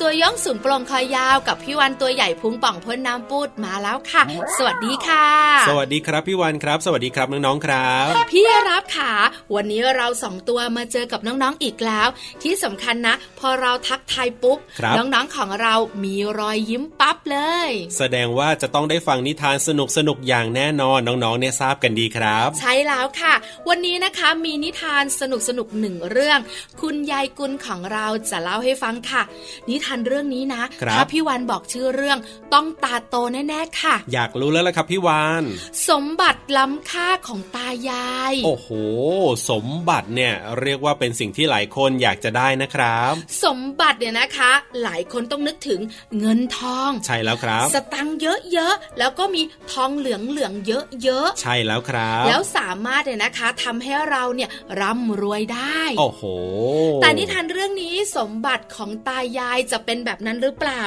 [0.00, 4.22] ตัวย่องสูงโปร่งคอยาวกับพี่วันตัวใหญ่พุงป่องพ้นน้ำปูดมาแล้วค่ะ
[4.58, 5.26] สวัสดีค่ะ
[5.68, 9.12] สวัสดีครับพี่วันครับ สวัสดีครับน้องๆครับ พี่รับค่ะ
[9.54, 12.08] วันนี้เราสองตัวมาเจอกับน้องๆอีกแล้ว
[12.42, 15.74] ที่สำคัญนะ พอเราทักทายปุ๊บครับน้องๆของเรา
[16.04, 17.38] มีรอยยิ้มปั๊บเล
[17.68, 23.34] ย แสดงว่าจะต้องได้ฟังนิทานสนุกสนุกๆอย่างแน่นอนน้องๆเนี่ยทราบกันดีครับ ใช่แล้วค่ะ
[23.68, 26.38] วันนี้นะคะมีนิทานสนุกสนุกๆหนึ่งเรื่อง
[26.80, 29.22] คุณยายกุลของเราจะเล่าให้ฟังค่ะ
[29.68, 32.18] นิทานเรื่องนี้นะครับถ้าพี่วันบอกชื่อเรื่อง
[32.54, 33.16] ต้องตาโต
[33.48, 35.44] แน่ๆค่ะ อยากรู้แล้วล่ะครับพี่วาน
[35.88, 38.68] สมบัติล้ำค่าของตายาย โอ้โห
[39.50, 43.12] สมบัติเนี่ยเรียกว่าเป็นสิ่งที่หลายคนอยากจะได้นะครับ
[43.44, 45.80] สมบัติเนี่ยนะคะ หลายคนต้องนึกถึง
[46.18, 48.16] เงินทอง ใช่แล้วครับ สตังค์
[48.52, 56.22] เยอะๆแล้วก็มีทองเหลืองๆเยอะใช่แล้วครับๆแล้วสามารถเนี่ยนะคะทำให้เราเนี่ยร่ำรวยได้ โอ้โห
[57.02, 60.82] แต่นิทานเรื่องนี้สมบัติของตายายจะเป็นแบบนั้นหรือเปล่า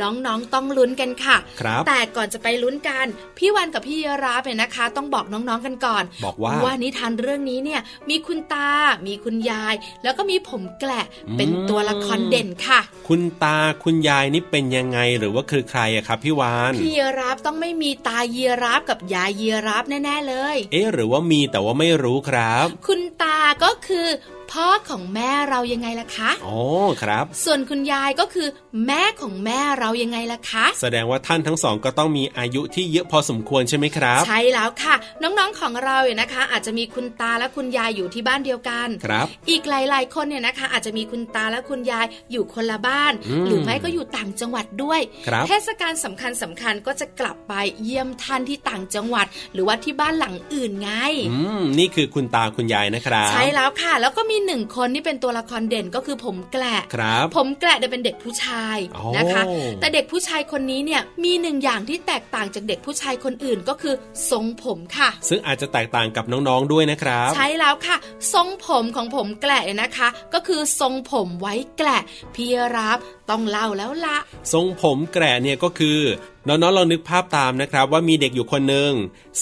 [0.00, 3.06] น้องๆต้องลุ้นกันค่ะครับแต่ก่อนจะไปลุ้นกัน
[3.38, 7.80] พี่วันกับพี่ราฟเนี่ยนะคะ ต้องบอกน้องๆกันก่อน บอกว่าว่านิทานเรื่องนี้เนี่ย
[8.10, 8.70] มีคุณตา
[9.06, 11.04] มีคุณยาย แล้วก็มีผมแกละ
[11.36, 24.06] เป็นอืมตัวละครเด่นค่ะ คุณตาคุณยายนี่เป็นยังไงหรือว่าคือใครอะครับพี่วานพี่ยีราฟต้องไม่มีตายีราฟกับยายยีราฟแน่ๆเลย เอ๊ะหรือว่ามีแต่ว่าไม่รู้ครับ คุณตาก็คือ
[24.52, 26.58] พ่อของแม่เรายังไงล่ะคะอ๋อ
[27.02, 28.48] ครับ ส่วนคุณยายก็คือ
[28.86, 50.90] แม่ของแม่เรายังไงล่ะคะ แสดงว่าท่านทั้งสองก็ต้องมีอายุที่เยอะพอสมควรใช่ไหมครับ ใช่แล้วค่ะ น้องๆของเราเนี่ยนะคะ อาจจะมีคุณตาและคุณยายอยู่ที่บ้านเดียวกันครับ อีกหลายๆคนเนี่ยนะคะ อาจจะมีคุณตาและคุณยายอยู่คนละบ้านอืมหรือไม่ก็อยู่ต่างจังหวัดด้วยครับเทศกาลสำคัญสำคัญๆก็จะกลับไปเยี่ยมท่านที่ต่างจังหวัด หรือว่าที่บ้านหลังอื่นไง
[51.30, 59.42] อืมนี่คือคุณตาคุณยายนะครับ ใช่แล้วค่ะ แล้วก็มีหนึ่งคนที่เป็นตัวละครเด่นก็คือผมแกละครับผมแกละเนี่ยเป็นเด็กผู้ชายโอ้นะคะ
[59.80, 63.94] แต่เด็กผู้ชายคนนี้เนี่ยมีหนึ่งอย่างที่แตกต่างจากเด็กผู้ชายคนอื่นก็คือ
[64.30, 67.96] ทรงผมค่ะ ซึ่งอาจจะแตกต่างกับน้องๆด้วยนะครับ ใช่แล้วค่ะ
[68.34, 72.00] ทรงผมของผมแกละเนี่ยนะคะ ก็คือทรงผมไว้แกละ
[72.34, 72.98] พี่รับ
[73.30, 74.18] ต้องเล่าแล้วละ
[74.52, 76.00] ทรงผมแกระเนี่ยก็คือ
[76.48, 78.92] น้องๆลองนึกภาพตามนะครับว่ามีเด็กอยู่คนหนึ่ง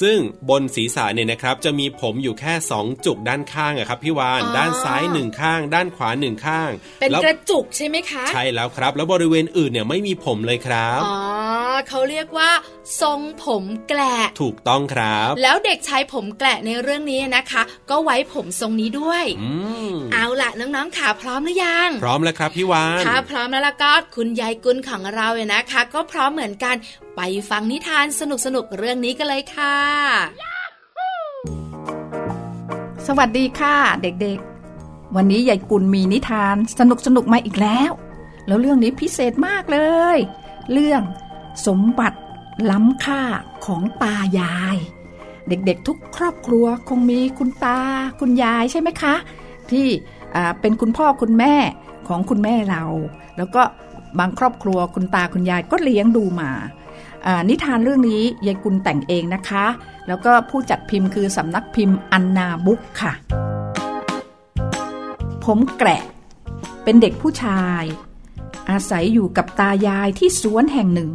[0.00, 0.18] ซึ่ง
[0.50, 6.70] บนศีรษะเนี่ยนะครับ จะมีผมอยู่แค่ 2 จุกด้านข้างอะครับพี่วานอ๋อด้านซ้ายหนึ่งข้าง ด้านขวาหนึ่งข้าง
[7.00, 11.18] เป็นแล้วกระจุกใช่ไหมคะ ใช่แล้วครับ แล้วบริเวณอื่นเนี่ยไม่มีผมเลยครับอ๋อ
[11.88, 12.50] เขาเรียกว่า
[13.00, 19.52] ทรงผมแกละถูกต้องครับ แล้วเด็กชายผมแกละในเรื่องนี้นะคะ ก็ไว้ผมทรงนี้ด้วยอื
[19.90, 26.76] มเอาล่ะน้องๆขาพร้อมหรือยัง พร้อมแล้วครับพี่วานถ้าพร้อมแล้วล่ะก็คุณยายกุลของเราเนี่ยนะคะ ก็พร้อมเหมือนกัน
[27.16, 27.20] ไป
[27.50, 28.22] ฟังนิทานส
[28.54, 29.76] นุกๆเรื่องนี้กันเลยค่ะ
[33.06, 37.92] สวัสดีค่ะเด็กๆ วันนี้ยายกุลมีนิทานสนุกสนุกๆมาอีกแล้ว
[38.46, 39.78] แล้วเรื่องนี้พิเศษมากเล
[40.16, 40.18] ย
[40.72, 41.02] เรื่อง
[41.66, 42.18] สมบัติ
[42.70, 43.22] ล้ำค่า
[43.66, 44.76] ของตายาย
[45.48, 47.80] เด็กๆทุกครอบครัวคงมีคุณตา
[48.20, 49.14] คุณยายใช่ไหมคะ
[49.70, 49.86] ที่
[50.60, 51.54] เป็นคุณพ่อคุณแม่
[52.08, 52.84] ของคุณแม่เรา
[53.36, 53.62] แล้วก็
[54.18, 56.50] บางครอบครัวคุณตาคุณยายก็เลี้ยงดูมา
[57.48, 59.66] นิทานเรื่องนี้ยายกุลแต่งเองนะคะ
[60.08, 63.12] แล้วก็ผู้จัดพิมพ์คือสำนักพิมพ์อันนาบุ๊กค่ะ
[65.44, 66.02] ผมแกะ
[66.84, 67.84] เป็นเด็กผู้ชาย
[68.70, 71.10] อาศัยอยู่กับตายายที่สวนแห่งหนึ่ง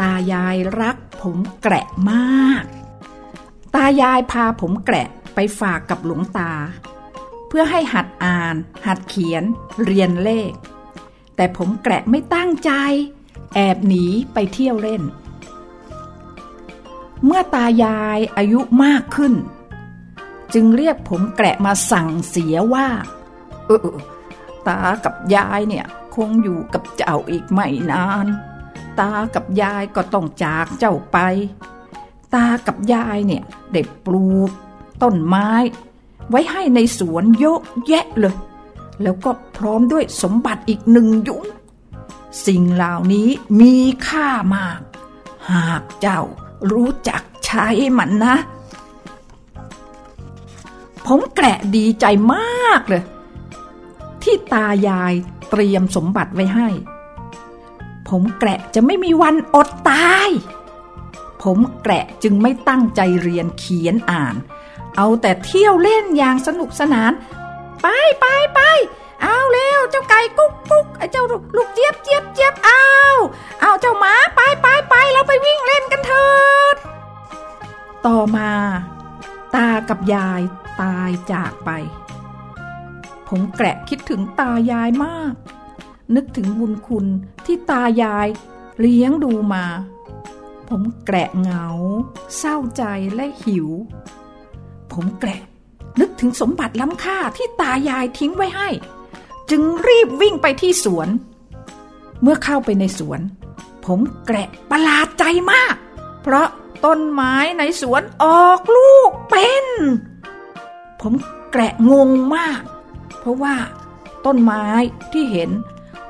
[0.00, 2.64] ตายายรักผมแกะมาก
[3.74, 6.52] ตายายพาผมแกะไปฝากกับหลวงตา
[7.58, 9.44] พื่อให้หัดอ่าน หัดเขียน
[9.84, 10.52] เรียนเลข
[11.36, 12.70] แต่ผมแกะไม่ตั้งใจ
[13.54, 15.02] แอบหนีไปเที่ยวเล่น
[17.24, 19.34] เมื่อตายายอายุมากขึ้น
[20.54, 22.88] จึงเรียกผมแกะมาสั่งเสียว่า
[23.66, 23.90] เออ
[24.68, 28.26] ตากับยายเนี่ยคงอยู่กับเจ้าอีกไม่นาน
[29.00, 31.18] ตากับยายก็ต้องจากเจ้าไป
[32.34, 34.50] ตากับยายเนี่ยได้ปลูก
[35.02, 35.50] ต้นไม้
[36.30, 38.36] ไว้ให้ในสวนเยอะแยะเลย
[39.02, 41.44] แล้วก็พร้อมด้วยสมบัติอีกหนึ่งยุ้ง
[42.46, 43.28] สิ่งเหล่านี้
[43.60, 43.74] มี
[44.06, 44.80] ค่ามาก
[45.52, 46.20] หากเจ้า
[46.72, 47.66] รู้จักใช้
[47.98, 48.36] มันนะ
[51.06, 52.04] ผมแกะดีใจ
[52.34, 53.02] มากเลย
[54.22, 55.12] ที่ตายาย
[55.50, 56.68] เตรียมสมบัติไว้ให้
[58.08, 60.30] ผมแกะจะไม่มีวันอดตาย
[61.42, 64.34] ผมแกะจึงไม่ตั้งใจเรียนเขียนอ่าน
[64.96, 67.12] เอาแต่เที่ยวเล่นอย่างสนุกสนาน
[67.82, 67.86] ไป
[68.20, 68.60] ไปไป
[69.22, 71.24] เอาเร็วเจ้าไก่กุ๊กกุ๊กไอ้เจ้า
[71.56, 72.86] ลูกเจี๊ยบเจี๊ยบเจี๊ยบเอา
[73.60, 76.28] เอาเจ้าหมาไปไปไปเราไปวิ่งเล่นกันเถิ
[76.74, 76.76] ด
[78.06, 78.50] ต่อมา
[79.54, 80.40] ตากับยาย
[80.80, 81.70] ตายจากไป
[83.28, 85.32] ผมแกะคิดถึงตายายมาก
[86.14, 87.06] นึกถึงบุญคุณ
[87.46, 88.28] ที่ตายาย
[88.80, 89.64] เลี้ยงดูมา
[90.68, 91.66] ผมแกะเหงา
[92.36, 92.82] เศร้าใจ
[93.14, 93.68] และหิว
[94.96, 95.40] ผมแกะ
[96.00, 98.68] นึกถึงสมบัติล้ำค่าที่ตายายทิ้งไว้ให้
[99.50, 101.08] จึงรีบวิ่งไปที่สวน
[102.22, 103.20] เมื่อเข้าไปในสวน
[103.84, 105.74] ผมแกะประหลาดใจมาก
[106.22, 106.48] เพราะ
[106.84, 109.66] ต้นไม้ในสวนออกลูกเป็น
[111.00, 111.12] ผม
[111.52, 112.62] แกะงงมาก
[113.18, 113.56] เพราะว่า
[114.26, 114.66] ต้นไม้
[115.12, 115.50] ที่เห็น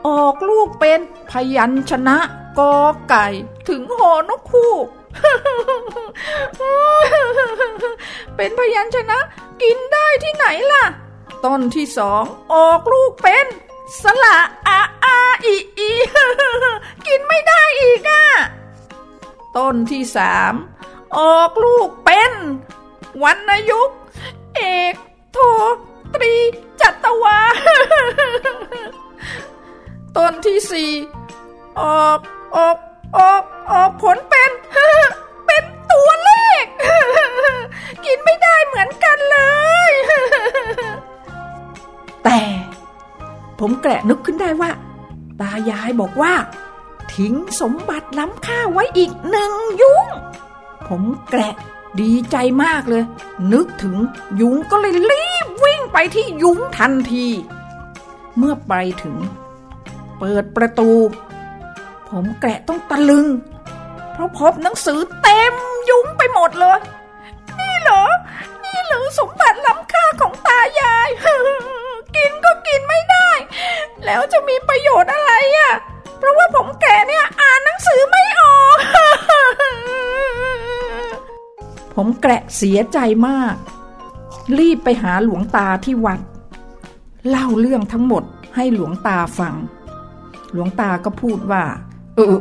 [0.07, 2.17] ออกลูกเป็นพยัญชนะ
[2.59, 2.77] กอ
[3.09, 3.27] ไก่
[3.69, 4.75] ถึงหอนกคู่
[8.37, 9.19] เป็นพยัญชนะ
[9.63, 10.85] กินได้ที่ไหนล่ะ
[11.45, 12.23] ต้นที่สอง
[12.55, 13.47] ออกลูกเป็น
[14.03, 14.39] สละ
[14.69, 15.91] อาอาอีอี
[17.07, 18.25] กินไม่ได้อีกอะ
[19.57, 20.53] ต้นที่สาม
[21.19, 22.33] ออกลูกเป็น
[23.23, 23.91] วรรณยุก
[24.57, 24.63] เอ
[24.93, 24.95] ก
[25.33, 25.39] โท
[26.15, 26.35] ตรี
[26.81, 27.39] จัตวา
[30.17, 30.93] ต้นที่สี่
[31.81, 32.21] ออก
[32.57, 32.77] ออก
[33.19, 33.43] ออก
[33.73, 34.51] ออกผลเป็น
[35.47, 36.31] เป็นตัวเล
[36.63, 36.65] ข
[38.05, 39.39] กินไม่ได้เหมือนกันเล
[39.91, 39.93] ย
[42.25, 42.41] แต่
[43.59, 44.71] ผมแกะนึกขึ้นได้ว่า
[45.41, 46.33] ตายายบอกว่า
[47.15, 50.07] ทิ้งสมบัติล้ำค่าไว้อีกหนึ่งยุ้ง
[50.89, 51.55] ผมแกะ
[52.01, 53.05] ดีใจมากเลย
[53.53, 53.97] นึกถึง
[54.41, 57.27] ยุ้งก็เลยรีบวิ่งไปที่ยุ้งทันที
[58.37, 59.17] เมื่อไปถึง
[60.19, 60.91] เปิดประตู
[62.11, 63.27] ผมแกะต้องตะลึง
[64.13, 65.55] เพราะพบหนังสือเต็ม
[65.91, 66.79] ยุ้งไปหมดเลย
[67.59, 68.05] นี่เหรอ
[68.65, 71.09] นี่เหรอสมบัติล้ำค่าของตายาย
[72.17, 73.31] กินก็กินไม่ได้
[74.05, 75.73] แล้วจะมีประโยชน์อะไรอะ
[76.19, 78.79] เพราะว่าผมแก่เนี่ยอ่านหนังสือไม่ออก
[81.95, 83.55] ผมแกะเสียใจมาก
[84.59, 86.21] รีบไปหาหลวงตาที่วัด
[87.29, 89.55] เล่าเรื่องทั้งหมดให้หลวงตาฟัง
[90.53, 91.65] หลวงตาก็พูดว่า
[92.17, 92.39] เออ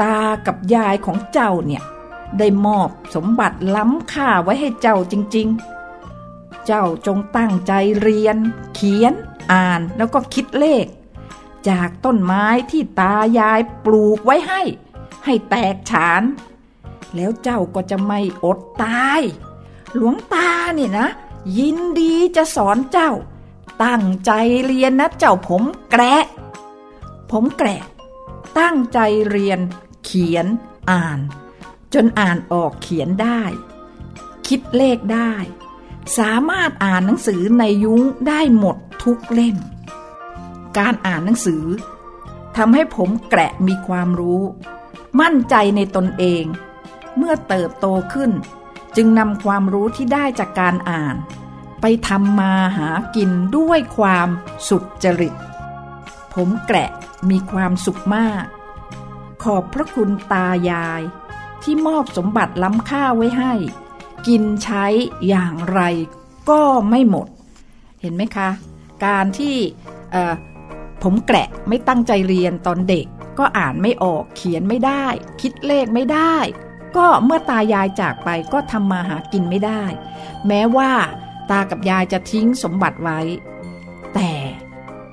[0.00, 1.82] ตากับยายของเจ้าเนี่ย
[2.38, 5.48] ได้มอบสมบัติล้ำค่าไว้ให้เจ้าจริง
[6.08, 8.36] ๆ เจ้าจงตั้งใจเรียน
[8.74, 9.12] เขียน
[9.52, 10.86] อ่านแล้วก็คิดเลข
[11.68, 14.62] จากต้นไม้ที่ตายายปลูกไว้ให้
[15.24, 16.22] ให้แตกฉาน
[17.14, 19.20] แล้วเจ้าก็จะไม่อดตาย
[19.94, 21.08] หลวงตาเนี่ยนะ
[21.58, 23.10] ยินดีจะสอนเจ้า
[23.84, 24.30] ตั้งใจ
[24.66, 26.24] เรียนนะเจ้าผมแกะ
[27.30, 27.80] ผมแกะ
[28.58, 28.98] ตั้งใจ
[29.28, 29.60] เรียน
[30.04, 30.46] เขียน
[30.90, 31.18] อ่าน
[31.94, 33.42] จนอ่านออกเขียนได้
[34.46, 35.32] คิดเลขได้
[36.18, 39.56] สามารถอ่านหนังสือในยุ้งได้หมดทุกเล่ม
[40.78, 41.64] การอ่านหนังสือ
[42.56, 44.42] ทำให้ผมแกะมีความรู้
[45.20, 46.44] มั่นใจในตนเอง
[47.16, 48.30] เมื่อเติบโตขึ้น
[48.96, 51.16] จึงนำความรู้ที่ได้จากการอ่าน
[51.80, 54.28] ไปทำมาหากินด้วยความ
[54.68, 55.34] สุดจริต
[56.34, 56.90] ผมแกะ
[57.30, 58.44] มีความสุขมาก
[59.42, 61.02] ขอบพระคุณตายาย
[61.62, 63.52] ที่มอบสมบัติล้ำค่าไว้ให้
[64.26, 64.84] กินใช้
[65.28, 65.80] อย่างไร
[66.50, 67.28] ก็ไม่หมด
[68.00, 68.50] เห็นไหมคะ
[69.04, 69.56] การที่
[71.02, 73.06] ผมแกะไม่ตั้งใจเรียนตอนเด็ก
[73.38, 75.04] ก็อ่านไม่ออกเขียนไม่ได้
[75.40, 76.36] คิดเลขไม่ได้
[76.96, 79.82] ก็เมื่อตายายจากไปก็ทำมาหากินไม่ได้
[80.46, 80.90] แม้ว่า
[81.50, 83.20] ตากับยายจะทิ้งสมบัติไว้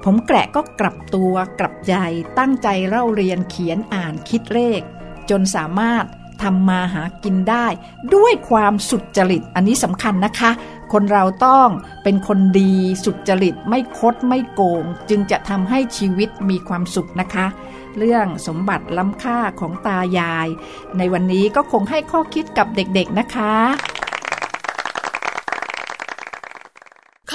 [0.04, 1.96] ผมแกะก็กลับตัวกลับใจ
[2.40, 4.82] ตั้งใจเล่าเรียนเขียนอ่านคิดเลข
[5.30, 6.06] จนสามารถ
[6.44, 7.68] ทำมาหากินได้
[8.16, 10.52] ด้วยความสุดจริตอันนี้สำคัญนะคะ
[10.94, 11.68] คนเราต้อง
[12.04, 12.74] เป็นคนดี
[13.06, 17.46] สุดจริตไม่คดไม่โกง จึงจะทำให้ชีวิตมีความสุขนะคะ
[17.98, 20.48] เรื่องสมบัติล้ำค่าของตายาย
[20.98, 23.54] ในวันนี้ก็คงให้ข้อคิดกับเด็กๆนะคะ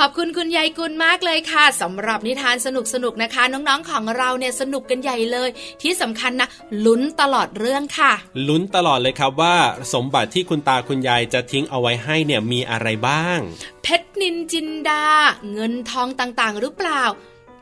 [0.00, 5.48] ขอบคุณคุณยายกุลมากเลยค่ะ สำหรับนิทานสนุกๆนนะคะ น้องๆของเราเนี่ยสนุกกันใหญ่เลย
[5.82, 6.48] ที่สำคัญนะ
[6.84, 8.12] ลุ้นตลอดเรื่องค่ะ
[8.48, 9.56] ลุ้นตลอดเลยครับว่า
[9.94, 13.38] สมบัติที่คุณตาคุณยายจะทิ้งเอาไว้ให้เนี่ยมีอะไรบ้าง
[13.82, 15.04] เพชรนินจินดา
[15.52, 17.02] เงินทองต่างๆ หรือเปล่า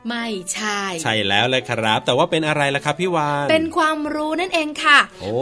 [0.09, 4.99] ไม่ใช่ ใช่แล้วเลยครับ แต่ว่าเป็นอะไรล่ะครับพี่วานเป็นความรู้นั่นเองค่ะ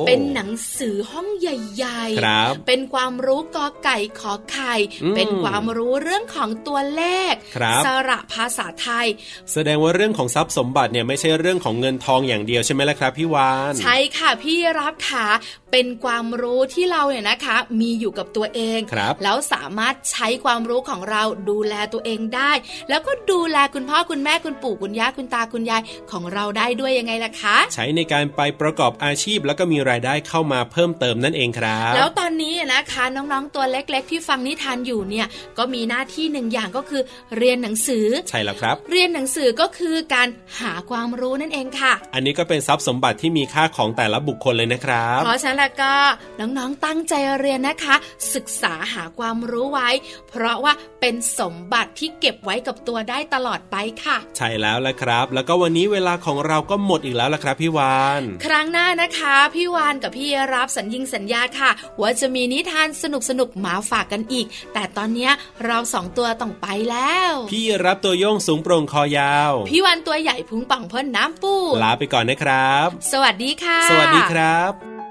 [0.06, 4.74] เป็นหนังสือห้องใหญ่ๆครับเป็นความรู้กอไก่ขอไข่
[5.16, 9.06] เป็นความรู้เรื่องของตัวเลขครับสระภาษาไทย
[9.52, 15.26] แสดงว่าเรื่องของทรัพย์สมบัติเนี่ยไม่ใช่เรื่องของเงินทองอย่างเดียวใช่ไหมล่ะครับพี่วานใช่ค่ะพี่รับค่ะ
[15.72, 22.52] เป็นความรู้ที่เราเนี่ยนะคะ มีอยู่กับตัวเองครับแล้วสามารถใช้ความรู้ของเราดูแลตัวเองได้
[22.88, 35.26] แล้วก็ดูแลคุณพ่อคุณแม่คุณคุณปู่คุณย่าคุณตาคุณยายของเราได้ด้วยยังไงล่ะคะ ใช้ในการไปประกอบอาชีพแล้วก็มีรายได้เข้ามาเพิ่มเติมนั่นเองครับ แล้วตอนนี้นะคะน้องๆตัวเล็ก ๆ ที่ฟังนิทานอยู่เนี่ย
[35.58, 37.02] ก็มีหน้าที่หนึ่งอย่างก็คือ
[37.36, 40.28] เรียนหนังสือใช่แล้วครับ เรียนหนังสือก็คือการ
[40.60, 45.94] หาความรู้นั่นเองค่ะ อันนี้ก็เป็นทรัพย์สมบัติที่มีค่าของแต่ละบุคคลเลยนะครับเพราะฉะนั้นแล้วก็
[46.40, 47.94] น้องๆตั้งใจเรียนนะคะ
[48.34, 49.88] ศึกษาหาความรู้ไว้
[50.28, 61.70] เพราะว่าเป็นสมบัติที่เก็บไว้กับตัวได้ตลอดไปค่ะใใช่แล้วละครับ แล้วก็วันนี้เวลาของเราก็หมดอีกแล้วละครับพี่วาน ครั้งหน้านะคะพี่วานกับพี่รับสัญญิงสัญญาค่ะ
[62.00, 65.30] ว่าจะมีนิทานสนุกสนุกมาฝากกันอีก แต่ตอนนี้
[65.64, 75.01] เราสองตัวต้องไปแล้ว พี่รับตัวโยงสูงโปร่งคอยาว พี่วานตัวใหญ่พุงปังพ่นน้ำปู ลาไปก่อนนะครับ สวัสดีค่ะ สวัสดีครับ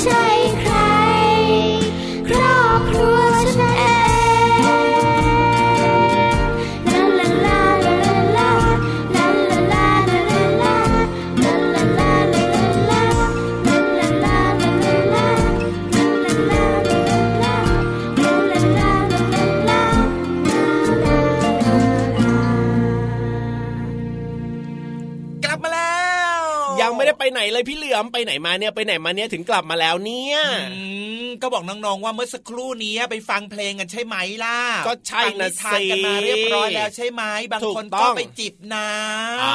[0.00, 0.24] ใช่
[0.60, 0.71] ใคร
[27.24, 30.38] ไปไหนเลยพี่เหลือมไปไหนมาเนี่ยไปไหนมาเนี่ยถึงกลับมาแล้วเนี่ย
[31.42, 37.22] ก็บอกน้องๆว่าเมื่อสักครู่นี้ไปฟังเพลงกันใช่ไหมล่ะ ก็ใช่ฟังนะนิทานกันมาสิเรียบร้อยแล้วใช่ไหม
[37.52, 38.86] บางถูกคนต้ก็องไปจิบน้
[39.42, 39.54] อ๋อ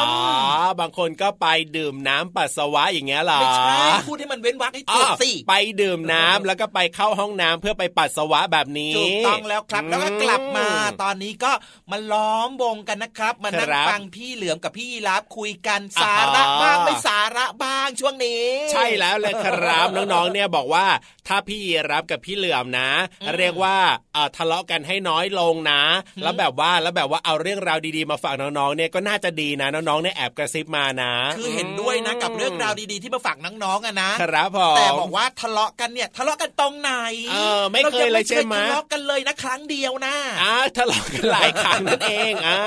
[0.73, 1.47] ำบางคนก็ไป
[1.77, 3.75] ดื่มน้ำปัสสาวะอย่างเงี้ยเหรอไม่ใช่
[4.07, 10.67] พูดให้มันเว้นวรรคให้ถูกสิอ๋อไปดื่มน้ำแล้วก็ไปเข้าห้องน้ำเพื่อไปปัสสาวะแบบนี้ถูกต้องแล้วครับแล้วก็กลับมา
[11.03, 11.51] ตอนนี้ก็
[11.91, 20.85] มาล้อมวงกันนะครับมานั่งครับฟังพี่เหลือมกับพี่ยีรับคุยกันอ่าสาระบ้างไม่สาระบ้างช่วงนี้ ใช่แล้วเลยครับน้องๆเนี่ยบอกว่า
[21.27, 21.61] ถ้าพี่
[21.91, 22.89] รับกับพี่เหลือมนะ
[23.37, 23.77] เรียกว่า
[24.13, 25.81] เอ่อทะเลาะกันให้น้อยลงนะ
[26.23, 36.91] แล้วแบบว่าแล้วแบบว่าเอาเรื่องราวดีๆมาฝากน้องๆเนี่ยก็น่าจะดีนะน้องๆเนี่ยแอบกระซิบมานะ คือเห็นด้วยนะกับเรื่องราวดีๆที่มาฝากน้องๆอะนะครับผมแต่บอกว่าทะเลาะกันเนี่ยทะเลาะกันตรงไหน
[37.31, 42.57] เออไม่เคยเลยใช่ไหมรายังทะเลาะกันเลยนะครั้งเดียวนะอ่าทะเลาะกันหลายครั้งนั่นเองอ่า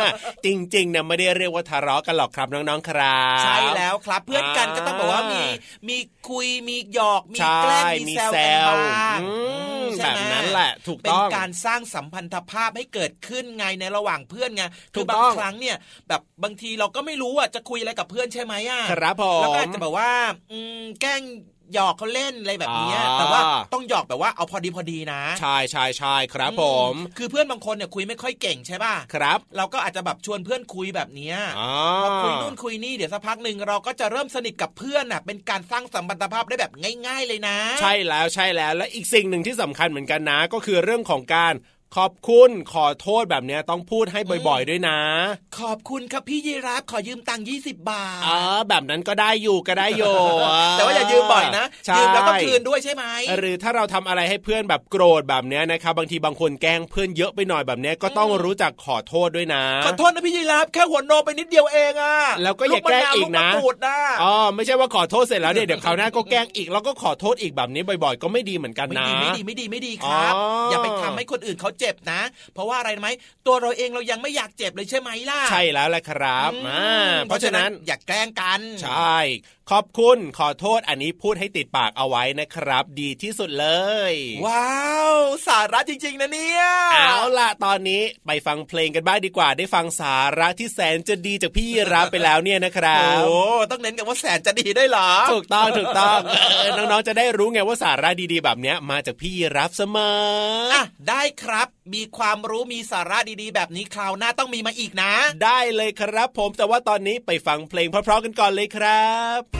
[0.45, 5.43] จริงๆเนี่ยไม่ได้เรียกว่าทะเลาะกันหรอกครับน้องๆครับใช่แล้วครับเพื่อนกันก็ต้องบอกว่ามี
[5.89, 5.97] มี
[6.29, 8.79] คุยมีหยอกมีแกล้งใช่มีมีแซวแซกันวบ้าง
[9.23, 9.29] อื
[9.83, 14.65] มใช่แบบไหมนั้นแหละถูกเป็นต้องการสร้างสัมพันธภาพให้เกิดขึ้นไงในระหว่างเพื่อนไง
[14.95, 15.77] ถูคือกบาต้งองครั้งเนี่ย
[16.09, 20.11] แบบบางทีเราก็ไม่รู้อะจะคุยอะไรกับเพื่อนใช่ไหมอะครับผมแล้วก็อาจจะแบบว่า
[20.53, 21.23] อืมแกล้ง
[21.75, 23.41] หยอกเขาเล่นอะไรแบบเนี้ยอ่าแต่ว่า
[23.73, 31.71] ต้องหยอกแบบว่าเอาพอดีพอดีนะ ใช่ใช่ใช่ครับผม คือเพื่อนบางคนเนี่ยคุยไม่ค่อยเก่งใช่ป่ะครับ เราก็อาจจะแบบชวนเพื่อนคุยแบบเนี้ยอ๋อ
[32.03, 36.73] พอคุยนู่นคุยนี่เดี๋ยวสักพักหนึ่งเราก็จะเริ่มสนิทกับเพื่อนน่ะเป็นการสร้างสัมพันธภาพได้แบบ
[37.07, 41.55] ง่าย ๆ เลยนะ ใช่แล้วใช่แล้วและอีกสิ่งหนึ่งที่สำคัญเหมือนกันนะ ก็คือเรื่องของการ
[41.99, 44.99] ขอบคุณขอโทษแบบเนี้ยต้องพูดให้บ่อยๆด้วยนะ
[45.61, 50.15] ขอบคุณครับพี่ยีรับขอยืมตังค์ยี่สิบบาทเออแบบนั้นก็ได้อยู่ก็ได้อยู่
[50.73, 53.05] แต่ว่าอย่ายืมบ่อยนะใช่ยืมแล้วก็คืนด้วยใช่ไหม
[53.39, 72.21] หรือถ้าเราทำอะไรให้เพื่อนแบบโกรธแบบเนี้ยนะครับบางทีบางคนแกล้งเพื่อนเยอะไปหน่อยแบบเนี้ยก็ต้องรู้จักขอโทษด้วยนะขอโทษนะพี่ยีรับแค่หัวโนไปนิดเดียวเองอะแล้วก็อย่าแกล้งอีกนะลูมะาวลูกมะกรูดนะอ๋อไม่ใช่ว่าขอโทษเสร็จแล้วเนี่ยเดี๋ยวคราวหน้าก็แกล้งอีกแล้วก็ขอโทษอีกแบบนี้บ่อย ๆ ก็ไม่ดีเหมือนกันไม่นะดีไม่ดีไม่ดีไม่ดีครับอ๋อออย่าไปทำให้คนอื่นเขาเจ็บนะ
[72.55, 73.09] เพราะว่าอะไรไหม
[73.47, 76.51] ตัวเราเองเรายังไม่อยากเจ็บเลยใช่ไหมล่ะ ใช่แล้วแหละครับ
[77.27, 79.19] เพราะฉะนั้นอย่าแกล้งกัน ใช่
[79.75, 83.69] ขอบคุณขอโทษอันนี้พูดให้ติดปากเอาไว้นะครับ ดีที่สุดเล
[84.11, 84.13] ย
[84.47, 84.81] ว้า
[85.13, 85.17] ว
[85.47, 86.63] สาระจริง ๆ นะเนี่ย
[86.95, 96.35] เอาล่ะตอนนี้ไปฟังเพลงกันบ้างดีกว่า ได้ฟังสาระที่แสนจะดีจากพี่ยีรับไปแล้วเนี่ยนะครัโอ้บต้องเน้นกันว่าแสนจะดีได้วยเหรอถูกต้องถูกต้องเอ
[96.67, 100.13] อน้องๆจะได้รู้ไงว่าสาระดีๆแบบเนี้ย มาจากพี่ยีรับเสมอ
[100.73, 105.13] ออะได้ครับ มีความรู้มีสาระดีๆ แบบนี้คราวหน้าต้องมีมาอีกนะ
[105.45, 109.11] ได้เลยครับผมแต่ว่าตอนนี้ไปฟังเพลงเพราะๆกันก่อนเลยครั
[109.41, 109.60] บ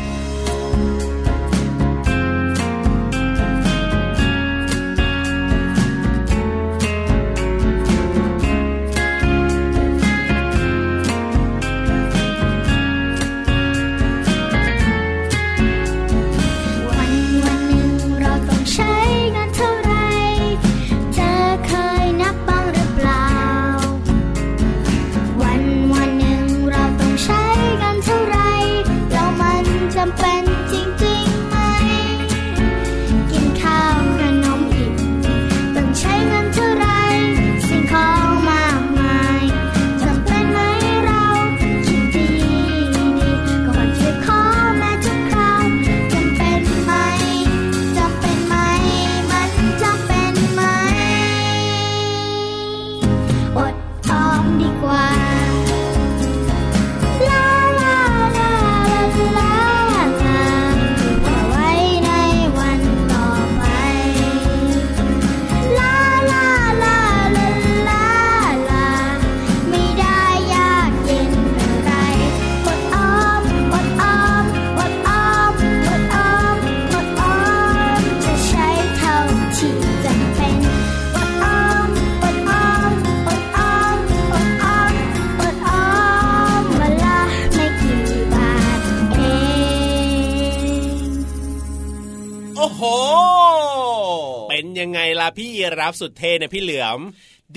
[95.91, 96.99] รับสุดเท่เนี่ยพี่เหลือม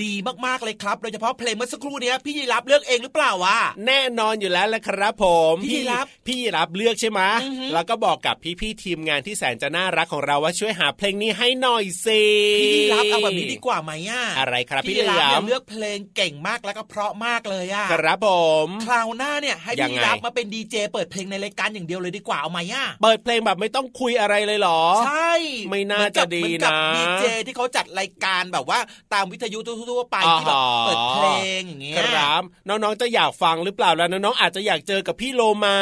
[0.02, 0.12] ดี
[0.46, 12.22] มากๆเลยครับโดยเฉพาะเพลงเมื่อสักครู่เนี้ยพี่ยีรับเลือกเองหรือเปล่าวะแน่นอนอยู่แล้วแหละครับผมพี่ยีรับพี่ยีรับเลือกใช่ไหมอือฮึแล้วก็บอกกับพี่ๆทีมงานที่แสนจะน่ารักของเราว่าช่วยหาเพลงนี้ให้หน่อยสิ
[12.60, 18.28] พี่ยีรับเอาแบบนี้ดีกว่าไหมอะอะไรครับพี่ยีรับเหลือเนี่มยเลือกเพลงเก่งมากแล้วก็เพราะมากเลยอะครับผ
[18.66, 25.32] มคราวหน้าเนี่ยให้ยัพี่งไงยีรับมาเป็นดีเจเปิดเพลงในรายการอย่างเดียวเลยดีกว่าเอาไหมอะเปิดเพลงแบบไม่ต้องคุยอะไรเลยเหรอ ใช่
[25.70, 28.78] ไม่น่าจะดีเหมือกับนะดีเจที่เขาจัดรายการแบบว่า
[29.14, 29.58] ตามวิทยุ
[29.90, 31.26] ทั่วๆไปที่แบบเปิดเพล
[31.58, 35.76] งอย่างเงี้ยครับน้องๆจะอยากฟังหรือเปล่าแล้วน้องๆอาจจะอยากเจอกับพี่โลมา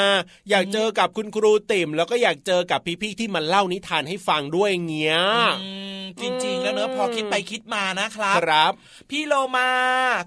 [0.50, 5.18] อยากเจอกับคุณครูติ่มแล้วก็อยากเจอกับพี่ๆที่มาเล่านิทานให้ฟังด้วยเงี้ย
[5.62, 8.72] อืมจริงๆแล้วเนอะพอคิดไปคิดมานะครับครับ
[9.10, 9.70] พี่โลมา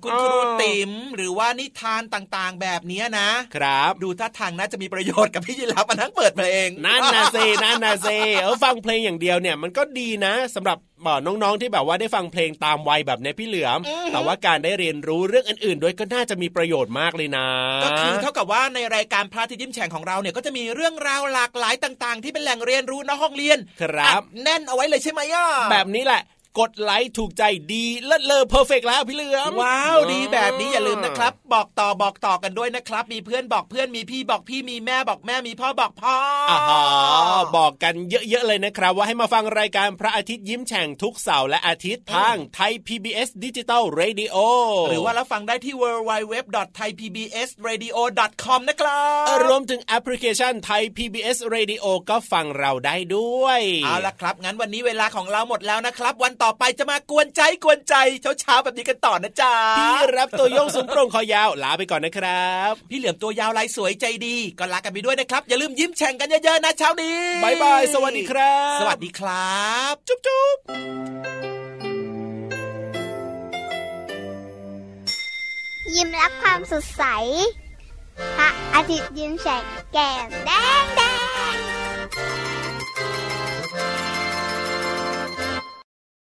[0.04, 8.10] คุณอ๋อครูติ๋มหรือว่านิทานต่างๆแบบเนี้ยนะครับ ดูท่าทางน่าจะมีประโยชน์กับพี่ยีรับมาทั้งเปิดเพลงนั่นนาเซนั่นน่ะสิ
[8.42, 10.95] เออฟังเพลงอย่างเดียวเนี่ยมันก็ดีนะสำหรับเอ่อ
[11.26, 13.80] น้องๆที่แบบว่าได้ฟังเพลงตามวัยแบบในพี่เหลือม
[14.14, 17.48] แต่ว่าการได้เรียนรู้เรื่องอื่นๆ ด้วยก็น่าจะมีประโยชน์มากเลยนะ
[17.84, 26.22] ก็คือเท่ากับว่าในรายการพระอาทิตย์ยิ้มแฉ่งของเราเนี่ยก็จะมีเรื่องราวหลากหลายต่าง ๆ ที่เป็นแหล่งเรียนรู้นอกห้องเรียน ครับอัดแน่นเอาไว้เลยใช่ไหมอะแบบนี้แหละ
[26.60, 27.44] กดไลค์ถูกใจ
[27.74, 36.18] ดีเลิศเลอ perfect แล้วพี่เหลือมว้าวดีแบบนี้อย่าลืมนะครับ บอกต่อบอกต่อกันด้วยนะครับ มีเพื่อนบอกเพื่อนมีพี่บอกพี่มีแม่บอกแม่มีพ่อบอกพ่อ
[36.50, 36.80] ออ่าฮะ
[37.58, 37.94] บอกกัน
[38.30, 44.36] เยอะๆเลยนะครับ ว่าให้มาฟังรายการพระอาทิตย์ยิ้มแฉ่งทุกเสาร์และอาทิตย์ทางไทย PBS ดิจิตอล Radio
[44.90, 57.96] หรือว่ารับฟังได้ที่ www.thaipbsradio.com นะครับรวมถึงแอปพลิเคชันไทย PBS Radio ก็ฟังเราได้ด้วย เอาละครับ งั้นวันนี้เวลาของเราหมดแล้วนะครับ วันต่อต่อไปจะมากวนใจกวนใจ
[58.40, 69.60] เช้าๆแบบนี้กันต่อนะจ๊ะพี่ราฟตัวโย่งสูงโปร่งคอยาวลาไปก่อนนะครับ พี่เหลือมตัวยาวลายสวยใจดีก็ลากันไปด้วยนะครับ อย่าลืมยิ้มแฉ่งกันเยอะๆนะเช้านี้ bye bye สวัสดีครับ สวัสดีครั
[69.92, 70.58] บ จุ๊บจุ๊บ
[75.96, 77.04] ยิ้มรับความสดใส
[78.38, 80.52] พระอาทิตย์ยิ้มแฉกแก้มแด
[80.84, 81.02] งแด
[81.54, 81.56] ง